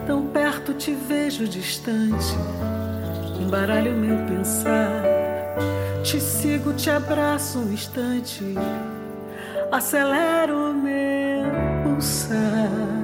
Tão 0.06 0.26
perto 0.26 0.74
te 0.74 0.92
vejo 0.92 1.48
distante, 1.48 2.34
embaralho 3.40 3.92
meu 3.92 4.18
pensar, 4.26 5.02
te 6.02 6.20
sigo, 6.20 6.74
te 6.74 6.90
abraço 6.90 7.58
um 7.58 7.72
instante, 7.72 8.54
acelero 9.72 10.74
meu 10.74 11.50
pulsar. 11.84 12.99